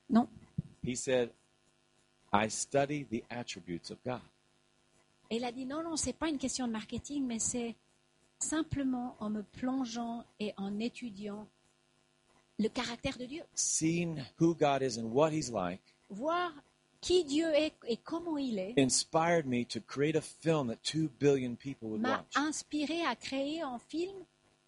Non. 0.09 0.27
He 0.85 0.95
said, 0.95 1.29
I 2.33 2.49
study 2.49 3.05
the 3.05 3.23
attributes 3.29 3.91
of 3.91 3.97
God. 4.05 4.21
Et 5.29 5.37
il 5.37 5.43
a 5.45 5.51
dit 5.51 5.65
non, 5.65 5.83
non, 5.83 5.95
c'est 5.97 6.13
pas 6.13 6.29
une 6.29 6.37
question 6.37 6.67
de 6.67 6.71
marketing, 6.71 7.25
mais 7.25 7.39
c'est 7.39 7.75
simplement 8.39 9.15
en 9.19 9.29
me 9.29 9.41
plongeant 9.43 10.23
et 10.39 10.53
en 10.57 10.79
étudiant 10.79 11.47
le 12.59 12.69
caractère 12.69 13.17
de 13.17 13.25
Dieu, 13.25 13.43
Seeing 13.53 14.17
who 14.39 14.55
God 14.55 14.81
is 14.81 14.97
and 14.99 15.11
what 15.11 15.31
he's 15.31 15.51
like 15.51 15.81
voir 16.09 16.51
qui 17.01 17.23
Dieu 17.23 17.45
est 17.53 17.73
et 17.87 17.97
comment 17.97 18.37
il 18.37 18.57
est, 18.57 18.73
inspired 18.79 19.45
me 19.45 19.63
to 19.65 19.79
create 19.79 20.15
a 20.15 20.21
film 20.21 20.67
that 20.69 20.77
two 20.81 21.09
billion 21.19 21.55
people 21.55 21.89
would 21.89 22.01
m'a 22.01 22.25
inspiré 22.35 23.03
à 23.05 23.15
créer 23.15 23.61
un 23.61 23.77
film 23.79 24.15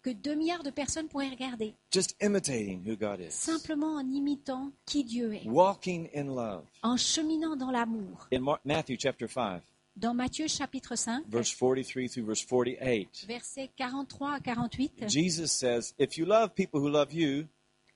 que 0.02 0.10
2 0.10 0.34
milliards 0.34 0.62
de 0.62 0.70
personnes 0.70 1.08
pourraient 1.08 1.28
regarder, 1.30 1.74
Just 1.92 2.14
imitating 2.22 2.82
who 2.86 2.96
God 2.96 3.20
is. 3.20 3.32
simplement 3.32 3.96
en 3.96 4.08
imitant 4.12 4.70
qui 4.86 5.02
Dieu 5.04 5.34
est, 5.34 5.46
Walking 5.46 6.08
in 6.14 6.24
love. 6.34 6.64
en 6.82 6.96
cheminant 6.96 7.56
dans 7.56 7.70
l'amour. 7.70 8.28
In 8.32 8.40
Mar- 8.40 8.60
Matthew 8.64 8.96
chapter 8.98 9.26
5, 9.28 9.62
Dans 10.00 10.14
Matthieu 10.14 10.48
chapitre 10.48 10.96
5, 10.96 11.24
verse 11.28 11.54
43 11.54 12.08
through 12.08 12.24
verse 12.26 12.42
48, 12.46 13.26
versets 13.28 13.70
43 13.76 14.32
à 14.32 14.40
48, 14.40 15.04
Jesus 15.08 15.48
says, 15.48 15.92
If 15.98 16.16
you 16.16 16.24
love 16.24 16.54
people 16.54 16.80
who 16.80 16.88
love 16.88 17.12
you, 17.12 17.46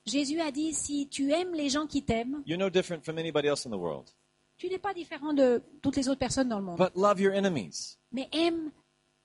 Jésus 0.04 0.38
a 0.42 0.50
dit, 0.50 0.74
si 0.74 1.08
tu 1.08 1.32
aimes 1.32 1.54
les 1.54 1.70
gens 1.70 1.86
qui 1.86 2.02
t'aiment, 2.02 2.42
you're 2.46 2.58
no 2.58 2.68
different 2.68 3.02
from 3.02 3.16
anybody 3.16 3.48
else 3.48 3.64
in 3.66 3.70
the 3.70 3.78
world. 3.80 4.10
tu 4.58 4.68
n'es 4.68 4.78
pas 4.78 4.92
différent 4.92 5.32
de 5.32 5.62
toutes 5.80 5.96
les 5.96 6.06
autres 6.10 6.18
personnes 6.18 6.50
dans 6.50 6.58
le 6.58 6.64
monde. 6.66 6.76
But 6.76 6.94
love 6.94 7.18
your 7.22 7.32
enemies. 7.32 7.96
mais 8.12 8.28
aime 8.32 8.70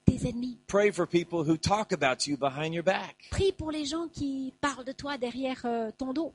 tes 0.06 0.30
ennemis. 0.30 0.58
Pray 0.68 0.89
for 0.94 1.06
people 1.06 1.39
who 1.39 1.58
talk 1.58 1.92
about 1.92 2.26
you 2.28 2.38
behind 2.38 2.74
your 2.74 2.86
back. 2.86 3.28
Prie 3.30 3.52
pour 3.52 3.72
les 3.72 3.84
gens 3.84 4.08
qui 4.08 4.54
parlent 4.62 4.86
de 4.86 4.94
toi 4.94 5.18
derrière 5.18 5.65
euh, 5.65 5.92
ton 5.98 6.13
dos. 6.13 6.34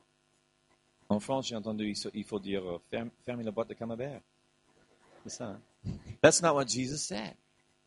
En 1.08 1.20
France, 1.20 1.46
j'ai 1.48 1.56
entendu, 1.56 1.94
il 2.12 2.24
faut 2.24 2.38
dire 2.38 2.62
euh, 2.68 2.78
ferme, 2.90 3.08
fermez 3.24 3.44
la 3.44 3.50
boîte 3.50 3.70
de 3.70 3.74
camembert. 3.74 4.20
C'est 5.22 5.30
ça. 5.38 5.46
hein? 5.46 5.60
That's 6.22 6.42
not 6.42 6.54
what 6.54 6.66
Jesus 6.66 6.98
said. 6.98 7.34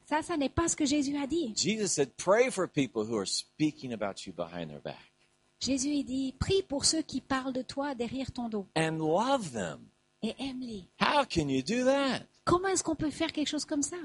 Ça, 0.06 0.22
ça 0.22 0.38
n'est 0.38 0.50
pas 0.50 0.70
ce 0.70 0.76
que 0.76 0.86
Jésus 0.86 1.18
a 1.18 1.28
dit. 1.28 1.54
Jesus 1.56 1.88
said, 1.88 2.10
pray 2.16 2.50
for 2.50 2.68
people 2.68 3.04
who 3.04 3.18
are 3.18 3.28
speaking 3.28 3.94
about 3.94 4.26
you 4.26 4.34
behind 4.34 4.70
their 4.70 4.82
back 4.82 4.96
Jésus 5.60 5.90
il 5.90 6.06
dit, 6.06 6.34
prie 6.40 6.62
pour 6.64 6.86
ceux 6.86 7.02
qui 7.02 7.20
parlent 7.20 7.52
de 7.52 7.64
toi 7.64 7.96
derrière 7.96 8.32
ton 8.32 8.48
dos 8.48 8.68
and 8.78 8.98
love 9.00 9.52
them. 9.52 9.80
et 10.22 10.36
aime-les. 10.40 10.86
How 11.00 11.26
can 11.26 11.50
you 11.50 11.62
do 11.62 11.84
that? 11.86 12.22
Comment 12.46 12.70
est-ce 12.70 12.84
qu'on 12.84 12.96
peut 12.96 13.10
faire 13.10 13.32
quelque 13.32 13.50
chose 13.50 13.66
comme 13.66 13.82
ça? 13.82 13.98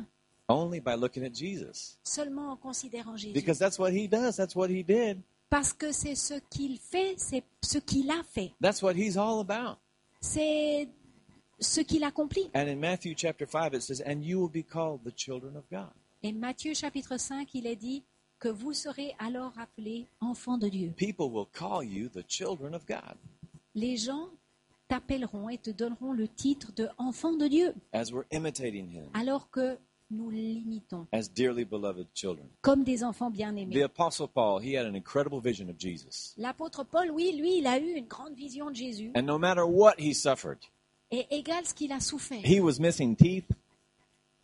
Only 0.49 0.81
by 0.81 0.97
looking 0.97 1.25
at 1.25 1.35
Jesus. 1.35 1.99
Seulement 2.03 2.53
en 2.53 2.57
considérant 2.57 3.17
Jésus. 3.17 3.33
Because 3.33 3.59
that's 3.59 3.79
what 3.79 3.91
he 3.91 4.09
does. 4.09 4.37
That's 4.37 4.57
what 4.57 4.69
he 4.69 4.83
did. 4.83 5.21
Parce 5.49 5.73
que 5.73 5.93
c'est 5.93 6.15
ce 6.15 6.35
qu'il 6.51 6.79
fait, 6.79 7.15
c'est 7.19 7.45
ce 7.63 7.79
qu'il 7.79 8.11
a 8.11 8.23
fait. 8.25 8.53
That's 8.61 8.83
what 8.83 8.95
he's 8.95 9.17
all 9.17 9.41
about. 9.41 9.79
C'est 10.21 10.89
ce 11.63 11.81
qu'il 11.81 12.05
accomplit. 12.05 12.51
And 12.55 12.67
in 12.69 12.77
Matthew 12.77 13.15
chapter 13.17 13.47
5, 13.47 13.75
it 13.75 13.83
says, 13.83 14.03
And 14.07 14.23
you 14.23 14.39
will 14.41 14.51
be 14.51 14.65
called 14.65 15.01
the 15.05 15.13
children 15.15 15.57
of 15.57 15.65
God. 15.71 15.91
Et 16.23 16.33
Matthieu 16.33 16.75
chapitre 16.75 17.17
5, 17.19 17.49
il 17.55 17.67
est 17.67 17.77
dit 17.77 18.03
que 18.39 18.49
vous 18.49 18.73
serez 18.73 19.15
alors 19.19 19.53
appelés 19.59 20.07
enfants 20.21 20.59
de 20.59 20.69
Dieu. 20.69 20.93
People 20.97 21.31
will 21.33 21.47
call 21.53 21.83
you 21.85 22.09
the 22.09 22.25
children 22.29 22.75
of 22.75 22.85
God 22.87 23.17
Les 23.75 23.97
gens 23.97 24.29
t'appelleront 24.89 25.49
et 25.49 25.59
te 25.59 25.71
donneront 25.71 26.13
le 26.13 26.29
titre 26.29 26.73
de 26.75 26.89
enfant 26.99 27.33
de 27.33 27.47
Dieu, 27.49 27.75
as 27.93 28.13
we're 28.13 28.27
imitating 28.33 28.91
him 28.91 29.07
alors 29.15 29.49
que 29.51 29.79
nous 30.11 30.29
l'imitons 30.29 31.07
as 31.13 31.29
dearly 31.33 31.65
beloved 31.65 32.07
children. 32.15 32.47
comme 32.61 32.85
des 32.85 33.03
enfants 33.03 33.31
The 33.31 33.35
bien-aimés. 33.37 33.83
Apostle 33.83 34.29
Paul, 34.29 34.61
he 34.61 34.77
had 34.77 34.85
an 34.87 34.95
incredible 34.95 35.41
vision 35.41 35.69
of 35.71 35.79
Jesus. 35.79 36.35
L'apôtre 36.37 36.85
Paul, 36.85 37.11
oui, 37.11 37.33
lui, 37.37 37.59
il 37.59 37.67
a 37.67 37.79
eu 37.79 37.95
une 37.95 38.07
grande 38.07 38.35
vision 38.35 38.71
de 38.71 38.77
Jésus. 38.77 39.11
And 39.17 39.23
no 39.23 39.39
matter 39.39 39.63
what 39.65 39.95
he 39.99 40.13
suffered, 40.15 40.59
Et 41.13 41.27
égal 41.31 41.65
ce 41.67 41.75
qu'il 41.75 41.93
a 41.93 42.01
souffert. 42.01 42.41
he 42.43 42.59
was 42.61 42.79
missing 42.81 43.15
teeth, 43.15 43.45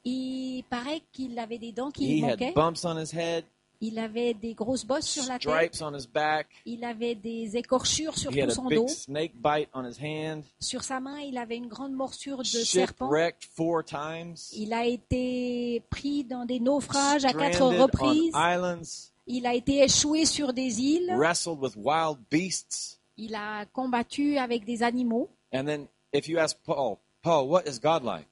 Il 0.05 0.63
paraît 0.71 1.03
qu'il 1.13 1.39
avait 1.39 1.59
des 1.59 1.73
dents 1.73 1.91
qui 1.91 2.05
he 2.05 2.21
lui 2.21 2.25
had 2.25 2.31
manquaient. 2.41 2.53
bumps 2.53 2.85
on 2.85 2.99
his 2.99 3.15
head, 3.15 3.45
Il 3.81 3.99
avait 3.99 4.35
des 4.35 4.55
grosses 4.55 4.85
bosses 4.85 5.07
sur 5.07 5.23
la 5.25 5.39
tête. 5.39 5.49
stripes 5.75 5.83
on 5.83 5.97
his 5.97 6.07
back, 6.07 6.47
Il 6.67 6.85
avait 6.85 7.15
des 7.15 7.57
écorchures 7.57 8.17
sur 8.19 8.33
he 8.33 8.41
had 8.41 8.47
tout 8.47 8.53
a 8.53 8.55
son 8.55 8.67
big 8.67 8.79
dos. 8.79 8.89
snake 8.89 9.33
bite 9.37 9.69
on 9.75 9.85
his 9.89 9.99
hand, 10.01 10.43
Sur 10.61 10.83
sa 10.83 11.01
main, 11.01 11.19
il 11.21 11.39
avait 11.39 11.57
une 11.57 11.69
grande 11.69 11.93
morsure 11.93 12.39
de 12.39 12.45
serpent. 12.45 13.07
shipwrecked 13.07 13.45
four 13.55 13.83
times, 13.85 14.35
Il 14.53 14.73
a 14.73 14.85
été 14.87 15.83
pris 15.91 16.25
dans 16.25 16.45
des 16.45 16.61
naufrages 16.61 17.25
à 17.25 17.33
quatre 17.33 17.55
stranded 17.55 17.81
on 17.81 17.83
reprises. 17.85 18.33
islands, 18.35 19.11
Il 19.27 19.47
a 19.47 19.55
été 19.55 19.83
échoué 19.83 20.25
sur 20.27 20.53
des 20.53 20.81
îles. 20.81 21.15
wrestled 21.17 21.61
with 21.61 21.75
wild 21.77 22.19
beasts. 22.31 22.99
Il 23.17 23.35
a 23.35 23.65
combattu 23.67 24.37
avec 24.39 24.65
des 24.65 24.83
animaux. 24.83 25.29
And 25.53 25.65
then 25.65 25.87
if 26.13 26.29
you 26.29 26.39
ask 26.39 26.57
Paul, 26.65 26.99
Paul, 27.23 27.49
what 27.49 27.67
is 27.67 27.79
God 27.79 28.03
like? 28.05 28.29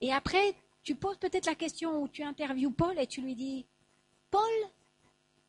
Et 0.00 0.12
après, 0.12 0.54
tu 0.82 0.94
poses 0.94 1.16
peut-être 1.16 1.46
la 1.46 1.54
question 1.54 2.02
où 2.02 2.08
tu 2.08 2.22
interviews 2.22 2.70
Paul 2.70 2.98
et 2.98 3.06
tu 3.06 3.20
lui 3.22 3.34
dis, 3.34 3.66
Paul, 4.30 4.42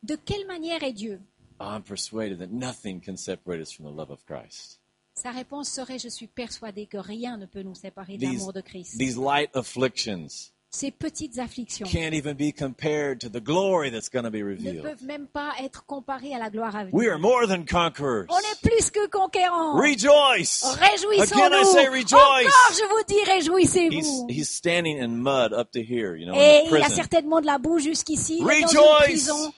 de 0.02 0.16
quelle 0.16 0.46
manière 0.46 0.82
est 0.82 0.92
Dieu? 0.92 1.20
I'm 1.60 1.82
persuaded 1.82 2.38
that 2.38 2.50
nothing 2.50 3.00
can 3.00 3.16
separate 3.16 3.60
us 3.60 3.72
from 3.72 3.86
the 3.86 3.94
love 3.96 4.10
of 4.10 4.24
Christ. 4.24 4.80
Sa 5.14 5.32
réponse 5.32 5.68
serait, 5.68 5.98
je 5.98 6.08
suis 6.08 6.28
persuadé 6.28 6.86
que 6.86 6.96
rien 6.96 7.36
ne 7.36 7.46
peut 7.46 7.62
nous 7.62 7.74
séparer 7.74 8.16
de 8.16 8.24
l'amour 8.24 8.52
de 8.52 8.60
Christ. 8.60 8.96
these 8.98 9.16
light 9.18 9.50
afflictions 9.54 10.52
Ces 10.70 10.90
petites 10.90 11.38
afflictions 11.38 11.90
can't 11.90 12.12
even 12.12 12.34
be 12.36 12.52
compared 12.52 13.20
to 13.20 13.30
the 13.30 13.40
glory 13.40 13.88
that's 13.90 14.10
going 14.10 14.24
to 14.24 14.30
be 14.30 14.40
ne 14.42 14.50
revealed. 14.50 14.82
peuvent 14.82 15.02
même 15.04 15.26
pas 15.26 15.54
être 15.62 15.86
comparées 15.86 16.34
à 16.34 16.38
la 16.38 16.50
gloire 16.50 16.76
à 16.76 16.84
We 16.84 17.06
venir. 17.06 17.12
are 17.12 17.18
more 17.18 17.46
than 17.46 17.64
conquerors. 17.64 18.26
On 18.28 18.38
est 18.38 18.60
plus 18.60 18.90
que 18.90 19.08
conquérants. 19.08 19.76
Rejoice! 19.80 20.62
Réjouissons-nous. 20.78 21.42
Again, 21.42 21.52
I 21.54 21.64
say 21.64 21.88
rejoice. 21.88 22.12
Encore, 22.46 22.72
je 22.74 22.88
vous 22.90 23.02
dis, 23.08 23.24
réjouissez-vous. 23.30 24.26
he's 24.28 24.50
standing 24.50 24.98
in 25.00 25.08
mud 25.22 25.54
up 25.54 25.70
to 25.72 25.80
here, 25.80 26.14
you 26.16 26.26
know, 26.26 26.34
Et 26.34 26.66
in 26.66 26.70
the 26.70 26.76
il 26.78 26.84
a 26.84 26.90
certainement 26.90 27.40
de 27.40 27.46
la 27.46 27.56
boue 27.56 27.78
jusqu'ici. 27.78 28.40
Dans 28.40 28.48
une 28.50 29.04
prison. 29.04 29.52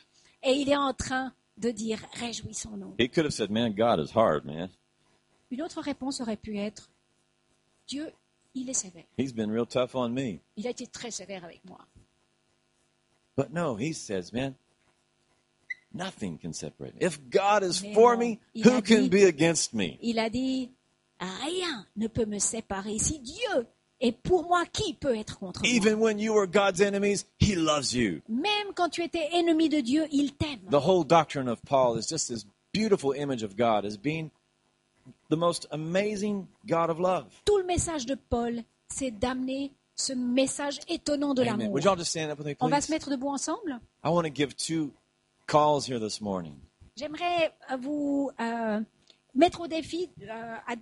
Et 0.45 0.53
il 0.53 0.71
est 0.71 0.77
en 0.77 0.95
train 0.95 1.33
de 1.59 1.71
dire, 1.73 1.99
réjouissons-nous. 2.21 2.95
He 3.01 3.09
could 3.09 3.25
have 3.27 3.33
said, 3.35 3.51
man, 3.51 3.75
God 3.75 3.99
is 3.99 4.13
hard, 4.15 4.45
man. 4.45 4.71
Une 5.51 5.61
autre 5.63 5.81
réponse 5.81 6.21
aurait 6.21 6.37
pu 6.37 6.57
être, 6.57 6.89
Dieu, 7.89 8.13
il 8.55 8.69
est 8.69 8.75
sévère. 8.75 9.05
He's 9.19 9.33
been 9.33 9.51
real 9.51 9.67
tough 9.67 9.95
on 9.95 10.09
me. 10.11 10.41
Il 10.57 10.67
a 10.67 10.71
été 10.71 10.87
très 10.87 11.11
sévère 11.11 11.45
avec 11.45 11.61
moi. 11.65 11.79
But 13.37 13.53
no, 13.53 13.77
he 13.77 13.93
says, 13.93 14.33
man, 14.33 14.55
nothing 15.93 16.39
can 16.39 16.53
separate 16.53 16.95
me. 16.95 17.01
If 17.07 17.19
God 17.31 17.63
is 17.63 17.83
Mais 17.83 17.95
for 17.95 18.17
non, 18.17 18.21
me, 18.21 18.39
who 18.63 18.83
can 18.83 19.05
dit- 19.05 19.11
be 19.11 19.25
against 19.25 19.73
me? 19.75 19.99
Il 20.03 20.19
a 20.19 20.29
dit, 20.29 20.71
rien 21.21 21.87
ne 21.97 22.09
peut 22.09 22.27
me 22.27 22.39
séparer. 22.39 22.99
Si 22.99 23.19
Dieu 23.21 23.67
est 24.01 24.13
pour 24.13 24.45
moi, 24.45 24.65
qui 24.67 24.95
peut 24.95 25.17
être 25.17 25.39
contre 25.39 25.63
moi 25.63 25.71
Even 25.71 26.01
when 26.01 26.19
you 26.19 26.33
were 26.35 26.47
God's 26.47 26.81
enemies, 26.81 27.25
he 27.39 27.55
loves 27.55 27.93
you. 27.95 28.21
Même 28.29 28.73
quand 28.75 28.91
tu 28.91 29.03
étais 29.03 29.29
ennemi 29.33 29.69
de 29.69 29.81
Dieu, 29.81 30.07
il 30.11 30.33
t'aime. 30.35 30.61
The 30.71 30.81
whole 30.81 31.05
doctrine 31.05 31.49
of 31.49 31.61
Paul 31.65 31.97
is 31.99 32.07
just 32.09 32.29
this 32.29 32.45
beautiful 32.73 33.13
image 33.13 33.43
of 33.43 33.57
God 33.57 33.85
as 33.85 33.97
being 33.97 34.31
the 35.31 35.37
most 35.37 35.67
amazing 35.71 36.47
God 36.67 36.91
of 36.91 36.99
love. 36.99 37.27
Tout 37.45 37.59
le 37.59 37.65
message 37.65 38.05
de 38.07 38.15
Paul, 38.15 38.63
c'est 38.89 39.11
d'amener 39.11 39.73
ce 39.95 40.13
message 40.13 40.81
étonnant 40.89 41.35
de 41.35 41.43
l'amour. 41.43 41.71
Would 41.73 41.85
y'all 41.85 41.97
just 41.97 42.11
stand 42.11 42.31
up 42.31 42.39
with 42.39 42.47
me, 42.47 42.55
On 42.61 42.69
va 42.69 42.81
se 42.81 42.91
mettre 42.91 43.11
debout 43.11 43.29
ensemble. 43.29 43.81
I 44.05 44.09
want 44.09 44.25
to 44.25 44.31
give 44.35 44.55
two 44.57 44.91
calls 45.47 45.87
here 45.89 45.99
this 46.01 46.21
morning. 46.21 46.55
J'aimerais 46.97 47.53
euh, 47.71 47.77
vous 47.81 48.31
euh, 48.41 48.81
mettre 49.35 49.61
au 49.63 49.67
défi 49.69 50.11
euh, 50.23 50.57
à 50.67 50.75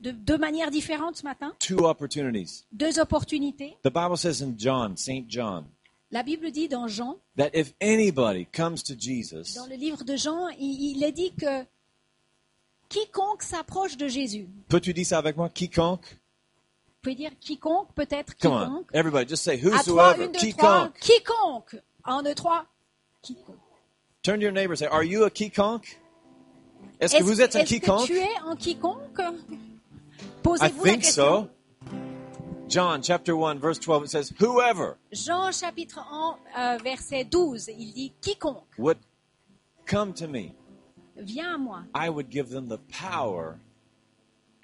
de 0.00 0.10
deux 0.10 0.38
manières 0.38 0.70
différentes 0.70 1.16
ce 1.16 1.24
matin, 1.24 1.54
Two 1.58 1.84
opportunities. 1.86 2.64
deux 2.72 2.98
opportunités. 2.98 3.76
The 3.84 3.90
Bible 3.92 4.16
says 4.16 4.42
in 4.42 4.54
John, 4.56 4.96
St. 4.96 5.24
John, 5.28 5.64
La 6.10 6.22
Bible 6.22 6.50
dit 6.50 6.68
dans 6.68 6.88
Jean, 6.88 7.16
that 7.36 7.50
if 7.54 7.72
anybody 7.80 8.46
comes 8.46 8.82
to 8.82 8.94
Jesus, 8.98 9.54
dans 9.54 9.66
le 9.66 9.76
livre 9.76 10.04
de 10.04 10.16
Jean, 10.16 10.48
il, 10.58 10.96
il 10.96 11.04
est 11.04 11.12
dit 11.12 11.32
que 11.34 11.64
quiconque 12.92 13.42
s'approche 13.42 13.96
de 13.96 14.08
Jésus, 14.08 14.46
peux-tu 14.68 14.92
dire 14.92 15.06
ça 15.06 15.18
avec 15.18 15.36
moi? 15.36 15.48
Quiconque? 15.48 16.04
vous 16.04 17.10
pouvez 17.10 17.14
dire 17.16 17.30
quiconque, 17.40 17.88
peut-être 17.94 18.36
Come 18.38 18.52
on. 18.52 18.64
quiconque? 18.66 18.88
Everybody, 18.94 19.28
just 19.28 19.42
say 19.42 19.54
À 19.54 19.82
trois, 19.82 20.12
whosoever. 20.14 20.24
une, 20.26 20.32
deux, 20.32 20.38
trois, 20.52 20.88
Quiconque. 21.00 21.00
quiconque. 21.00 21.76
Un, 22.04 22.22
deux, 22.22 22.34
trois, 22.34 22.66
quiconque. 23.22 23.56
Turn 24.22 24.36
to 24.38 24.42
your 24.42 24.52
neighbor 24.52 24.72
and 24.74 24.78
say, 24.78 24.86
Are 24.86 25.02
you 25.02 25.24
a 25.24 25.30
quiconque? 25.30 25.98
Est-ce 27.00 27.16
que 27.16 27.22
vous 27.24 27.40
êtes 27.40 27.56
un 27.56 27.60
est-ce 27.60 27.74
que 27.74 27.80
quiconque? 27.80 28.06
tu 28.06 28.18
es 28.18 28.28
un 28.46 28.54
quiconque? 28.54 29.20
Posez-vous 30.44 30.84
la 30.84 30.90
think 30.92 31.02
question. 31.02 31.44
so. 31.44 31.48
John 32.68 33.02
chapter 33.02 33.32
1, 33.36 33.58
verse 33.58 33.78
12, 33.80 34.04
it 34.04 34.10
says, 34.10 34.32
Whoever 34.40 34.96
Jean 35.12 35.50
chapitre 35.52 35.98
1, 35.98 36.36
euh, 36.76 36.78
verset 36.82 37.24
12, 37.24 37.68
il 37.76 37.92
dit 37.92 38.12
quiconque 38.20 38.64
would 38.78 38.96
come 39.86 40.14
to 40.14 40.26
me, 40.26 40.52
vient 41.16 41.54
à 41.54 41.58
moi, 41.58 41.82
I 41.96 42.08
would 42.08 42.30
give 42.30 42.48
them 42.50 42.68
the 42.68 42.80
power 43.00 43.54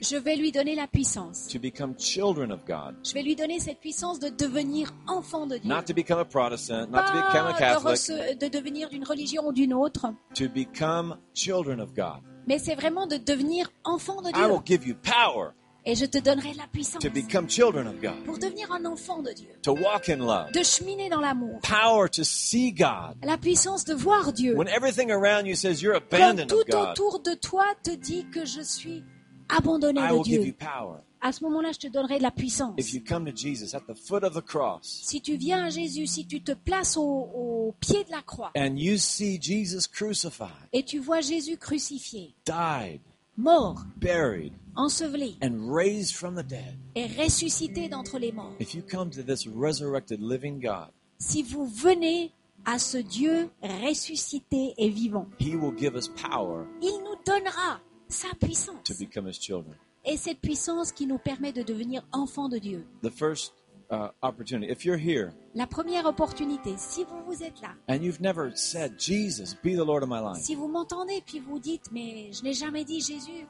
je 0.01 0.17
vais 0.17 0.37
lui 0.37 0.53
donner 0.53 0.77
la 0.77 0.87
puissance. 0.87 1.49
to 1.49 1.59
become 1.59 1.95
children 1.99 2.53
of 2.53 2.61
God. 2.67 2.95
Je 3.05 3.13
vais 3.15 3.23
lui 3.23 3.35
donner 3.35 3.59
cette 3.59 3.81
puissance 3.81 4.21
de 4.21 4.29
devenir 4.29 4.93
enfant 5.09 5.47
de 5.49 5.57
Dieu. 5.59 5.69
Not 5.69 5.83
to 5.87 5.95
become 5.95 6.21
a 6.21 6.25
Protestant, 6.25 6.89
not 6.91 7.07
to 7.09 7.13
become 7.15 7.47
a 7.47 7.53
Pas 7.53 7.55
de, 7.55 7.59
Catholic, 7.59 7.97
rece- 7.99 8.39
de 8.39 8.47
devenir 8.49 8.89
d'une 8.91 9.03
religion 9.05 9.49
ou 9.49 9.53
d'une 9.53 9.75
autre, 9.75 10.07
to 10.37 10.49
become 10.49 11.17
children 11.35 11.81
of 11.81 11.95
God. 11.97 12.21
mais 12.47 12.59
c'est 12.61 12.77
vraiment 12.77 13.07
de 13.09 13.17
devenir 13.17 13.71
enfant 13.85 14.23
de 14.23 14.29
I 14.31 14.47
will 14.49 14.61
Dieu. 14.63 14.77
give 14.79 14.87
you 14.87 14.95
power 14.95 15.53
Et 15.90 15.94
je 15.94 16.05
te 16.05 16.18
donnerai 16.18 16.53
la 16.53 16.66
puissance 16.70 17.03
to 17.03 17.09
become 17.09 17.48
children 17.48 17.87
of 17.87 17.98
God, 18.03 18.22
pour 18.27 18.37
devenir 18.38 18.70
un 18.70 18.85
enfant 18.85 19.22
de 19.22 19.33
Dieu, 19.33 19.48
to 19.62 19.72
walk 19.72 20.11
in 20.11 20.18
love, 20.18 20.53
de 20.53 20.62
cheminer 20.62 21.09
dans 21.09 21.20
l'amour, 21.22 21.61
power 21.62 22.11
to 22.11 22.22
see 22.24 22.70
God. 22.72 23.16
la 23.24 23.38
puissance 23.38 23.87
de 23.87 23.94
voir 23.94 24.35
Dieu. 24.35 24.55
When 24.55 24.68
everything 24.68 25.11
around 25.11 25.46
you 25.46 25.55
says 25.55 25.81
you're 25.81 25.98
Quand 26.11 26.40
of 26.40 26.46
tout 26.46 26.62
God, 26.70 26.90
autour 26.90 27.20
de 27.20 27.33
toi 27.35 27.64
te 27.83 27.90
dit 27.96 28.27
que 28.31 28.44
je 28.44 28.61
suis 28.61 29.03
abandonné 29.48 29.98
I 30.01 30.09
de 30.09 30.12
will 30.12 30.24
give 30.24 30.44
you 30.44 30.53
Dieu, 30.53 30.57
power. 30.59 30.98
à 31.22 31.33
ce 31.33 31.42
moment-là, 31.44 31.72
je 31.72 31.79
te 31.79 31.87
donnerai 31.87 32.18
de 32.18 32.22
la 32.22 32.33
puissance. 32.33 32.74
If 32.77 32.92
you 32.92 33.01
come 33.03 33.24
to 33.24 33.35
Jesus 33.35 33.74
at 33.74 33.87
the 33.88 33.94
foot 33.96 34.24
of 34.24 34.35
the 34.35 34.44
cross 34.44 34.83
Si 34.85 35.22
tu 35.22 35.37
viens 35.37 35.64
à 35.64 35.70
Jésus, 35.70 36.07
si 36.07 36.27
tu 36.27 36.42
te 36.42 36.53
places 36.53 36.98
au, 36.98 37.01
au 37.03 37.74
pied 37.81 38.05
de 38.05 38.11
la 38.11 38.20
croix 38.20 38.53
and 38.55 38.77
you 38.77 38.98
see 38.98 39.40
Jesus 39.40 39.88
crucified, 39.90 40.51
et 40.74 40.83
tu 40.83 40.98
vois 40.98 41.22
Jésus 41.22 41.57
crucifié, 41.57 42.35
died, 42.44 43.01
mort, 43.38 43.79
buried, 43.98 44.53
enseveli 44.77 45.37
and 45.40 45.72
raised 45.72 46.14
from 46.16 46.35
the 46.35 46.42
dead, 46.42 46.77
et 46.94 47.07
ressuscité 47.16 47.88
d'entre 47.88 48.18
les 48.18 48.33
morts, 48.33 48.55
if 48.59 48.74
you 48.74 48.83
come 48.83 49.09
to 49.11 49.22
this 49.22 49.46
resurrected 49.46 50.20
living 50.20 50.61
God, 50.61 50.90
si 51.18 51.42
vous 51.42 51.66
venez 51.66 52.33
à 52.66 52.79
ce 52.79 52.98
Dieu 52.98 53.48
ressuscité 53.62 54.74
et 54.77 54.88
vivant, 54.90 55.27
He 55.38 55.55
will 55.57 55.72
give 55.77 55.94
us 55.96 56.09
power 56.09 56.66
il 56.83 56.98
nous 57.05 57.16
donnera 57.24 57.81
sa 58.09 58.29
puissance. 58.40 58.83
to 58.85 58.94
become 58.94 59.27
His 59.27 59.38
children. 59.38 59.74
Et 60.05 60.16
cette 60.16 60.40
puissance 60.40 60.90
qui 60.92 61.07
nous 61.07 61.18
permet 61.18 61.53
de 61.53 61.62
devenir 61.62 62.03
enfants 62.12 62.48
de 62.48 62.59
Dieu. 62.59 62.87
The 63.03 63.11
first 63.11 63.53
uh, 63.90 64.09
opportunity. 64.22 64.70
If 64.70 64.85
you're 64.85 64.98
here 64.98 65.33
La 65.55 65.66
première 65.66 66.07
opportunité, 66.07 66.74
si 66.77 67.05
vous 67.05 67.22
vous 67.27 67.42
êtes 67.42 67.61
là, 67.61 67.70
and 67.88 68.03
you've 68.03 68.20
never 68.20 68.51
said, 68.55 68.94
Jesus, 68.98 69.55
be 69.62 69.74
the 69.74 69.85
Lord 69.85 70.03
of 70.03 70.09
my 70.09 70.20
life, 70.20 70.42
si 70.42 70.55
vous 70.55 70.68
m'entendez 70.68 71.22
puis 71.24 71.40
vous 71.40 71.59
dites 71.59 71.90
mais 71.92 72.31
je 72.33 72.42
n'ai 72.42 72.53
jamais 72.53 72.85
dit 72.85 73.01
Jésus, 73.01 73.46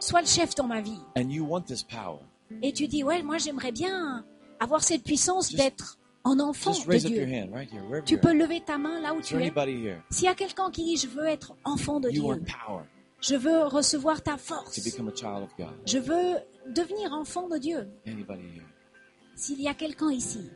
sois 0.00 0.20
le 0.20 0.26
chef 0.26 0.54
dans 0.54 0.66
ma 0.66 0.80
vie. 0.80 1.00
and 1.16 1.30
you 1.30 1.44
want 1.44 1.62
this 1.66 1.82
power, 1.82 2.20
Et 2.62 2.72
tu 2.72 2.86
dis 2.86 3.02
ouais, 3.02 3.22
moi 3.22 3.38
j'aimerais 3.38 3.72
bien 3.72 4.24
avoir 4.60 4.82
cette 4.82 5.02
puissance 5.02 5.52
d'être 5.54 5.98
un 6.24 6.40
enfant 6.40 6.72
just 6.72 6.86
de 6.86 6.90
raise 6.92 7.06
up 7.06 7.12
your 7.12 7.26
Dieu. 7.26 7.34
hand 7.36 7.52
right 7.52 7.70
here, 7.70 7.82
wherever 7.84 8.04
Tu 8.04 8.14
you're 8.14 8.20
peux 8.22 8.30
at. 8.30 8.34
lever 8.34 8.60
ta 8.60 8.78
main 8.78 9.00
là 9.00 9.14
où 9.14 9.18
Is 9.20 9.22
tu 9.24 9.34
there 9.34 9.40
es. 9.42 9.46
anybody 9.46 9.72
here? 9.82 10.02
S'il 10.10 10.24
y 10.24 10.28
a 10.28 10.34
quelqu'un 10.34 10.70
qui 10.70 10.84
dit 10.84 10.96
je 10.96 11.08
veux 11.08 11.26
être 11.26 11.54
enfant 11.64 12.00
de 12.00 12.08
You 12.08 12.22
Dieu, 12.22 12.22
want 12.22 12.38
power 12.66 12.82
je 13.20 13.34
veux 13.34 13.62
recevoir 13.64 14.22
ta 14.22 14.32
to 14.32 14.38
force, 14.38 14.78
become 14.84 15.08
a 15.08 15.14
child 15.14 15.42
of 15.42 15.50
God. 15.58 15.74
je 15.86 15.98
veux 15.98 16.36
devenir 16.74 17.12
enfant 17.12 17.48
de 17.48 17.58
Dieu. 17.58 17.88
Anybody 18.06 18.42
here? 18.54 18.64
S'il 19.36 19.60
y 19.62 19.68
a 19.68 19.74
quelqu'un 19.74 20.10
ici, 20.10 20.50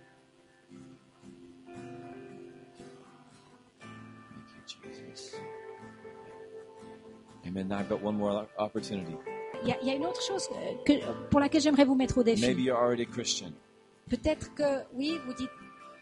you. 4.72 5.40
Amen. 7.46 7.68
Now 7.68 7.78
I've 7.78 7.88
got 7.88 8.00
one 8.02 8.16
more 8.16 8.46
opportunity. 8.58 9.16
il 9.62 9.68
y, 9.68 9.72
a- 9.72 9.78
il 9.82 9.88
y 9.88 9.90
a 9.90 9.94
une 9.94 10.06
autre 10.06 10.22
chose 10.22 10.48
que, 10.86 10.92
pour 11.30 11.40
laquelle 11.40 11.60
j'aimerais 11.60 11.84
vous 11.84 11.94
mettre 11.94 12.18
au 12.18 12.22
défi. 12.22 12.40
Maybe 12.46 12.60
you're 12.62 12.78
already 12.78 13.06
Christian, 13.06 13.52
Peut-être 14.08 14.54
que, 14.54 14.82
oui, 14.94 15.18
vous 15.26 15.34
dites, 15.34 15.50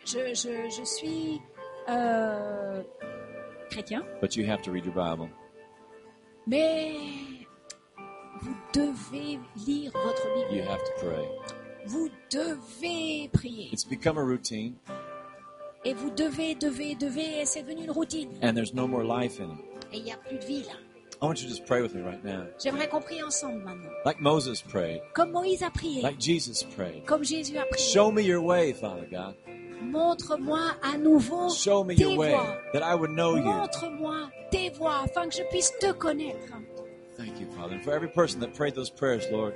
je, 0.04 0.32
je, 0.34 0.70
je 0.70 0.84
suis 0.84 1.40
euh, 1.88 2.82
chrétien, 3.70 4.02
but 4.20 4.36
you 4.36 4.48
have 4.48 4.62
to 4.62 4.70
read 4.70 4.84
your 4.86 4.94
Bible. 4.94 5.28
mais 6.46 6.92
vous 8.40 8.54
devez 8.72 9.38
lire 9.66 9.90
votre 9.92 10.26
You 10.52 10.60
Bible. 10.62 10.68
have 10.70 10.82
to 10.84 10.92
pray. 11.04 11.28
Vous 11.86 12.08
devez 12.30 13.28
prier. 13.32 13.68
It's 13.72 13.84
become 13.84 14.18
a 14.18 14.22
routine, 14.24 14.74
Et 15.84 15.94
vous 15.94 16.10
devez, 16.10 16.54
devez, 16.54 16.94
devez, 16.96 17.40
et 17.40 17.44
c'est 17.46 17.62
devenu 17.62 17.84
une 17.84 17.90
routine. 17.92 18.30
and 18.42 18.54
there's 18.54 18.74
no 18.74 18.86
more 18.86 19.04
life 19.04 19.40
in 19.40 19.50
it. 19.52 19.64
Et 19.92 19.98
il 19.98 20.04
n'y 20.04 20.12
a 20.12 20.16
plus 20.16 20.38
de 20.38 20.44
vie 20.44 20.62
là. 20.64 20.74
I 21.20 21.24
want 21.26 21.40
you 21.40 21.48
to 21.48 21.54
just 21.54 21.66
pray 21.66 21.80
with 21.82 21.94
me 21.94 22.02
right 22.02 22.22
now. 22.22 22.44
J'aimerais 22.62 22.88
qu'on 22.88 23.00
prie 23.00 23.22
ensemble 23.22 23.62
maintenant. 23.64 23.90
Like 24.04 24.20
Moses 24.20 24.60
prayed, 24.62 25.00
Comme 25.14 25.32
Moïse 25.32 25.62
a 25.62 25.70
prié, 25.70 26.02
like 26.02 26.20
Jesus 26.20 26.62
prayed. 26.76 27.04
comme 27.06 27.24
Jésus 27.24 27.56
a 27.58 27.64
prié. 27.64 27.84
Show 27.92 28.12
me 28.12 28.22
your 28.22 28.40
way, 28.42 28.72
Father 28.72 29.06
God. 29.10 29.34
Montre-moi 29.80 30.74
à 30.82 30.98
nouveau 30.98 31.48
Show 31.50 31.84
me 31.84 31.94
tes 31.94 32.02
your 32.02 32.16
way 32.18 32.32
voies. 32.34 32.56
that 32.72 32.82
I 32.82 32.94
would 32.94 33.10
know 33.12 33.36
you. 33.36 33.44
Montre-moi 33.44 34.28
tes 34.50 34.70
voies 34.70 35.04
afin 35.04 35.28
que 35.28 35.34
je 35.36 35.42
puisse 35.50 35.72
te 35.80 35.92
connaître. 35.92 36.52
Thank 37.16 37.40
you, 37.40 37.46
Father. 37.56 37.74
And 37.76 37.82
for 37.82 37.92
every 37.92 38.08
person 38.08 38.40
that 38.40 38.52
prayed 38.54 38.74
those 38.74 38.90
prayers, 38.90 39.24
Lord, 39.30 39.54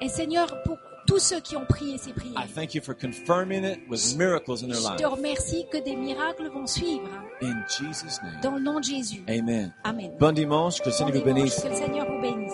Et 0.00 0.08
Seigneur, 0.08 0.46
pour 0.64 0.77
tous 1.08 1.18
ceux 1.18 1.40
qui 1.40 1.56
ont 1.56 1.64
prié 1.64 1.96
ces 1.98 2.10
I 2.10 2.12
prières, 2.12 2.46
thank 2.54 2.74
you 2.74 2.82
for 2.82 2.94
confirming 2.94 3.64
it 3.64 3.80
with 3.88 4.14
miracles 4.16 4.62
in 4.62 4.68
their 4.68 4.76
je 4.76 4.96
te 5.02 5.06
remercie 5.06 5.64
que 5.72 5.78
des 5.78 5.96
miracles 5.96 6.48
vont 6.52 6.66
suivre 6.66 7.08
In 7.42 7.62
Jesus' 7.66 8.20
name. 8.22 8.38
dans 8.42 8.52
le 8.56 8.60
nom 8.60 8.78
de 8.78 8.84
Jésus. 8.84 9.22
Amen. 9.26 9.72
Amen. 9.84 10.12
Bon 10.20 10.32
dimanche, 10.32 10.80
que 10.80 10.86
le 10.86 10.92
Seigneur 10.92 11.16
vous 11.16 11.24
bénisse. 11.24 11.62
que 11.62 11.68
le 11.68 11.74
Seigneur 11.74 12.06
vous 12.06 12.20
bénisse. 12.20 12.52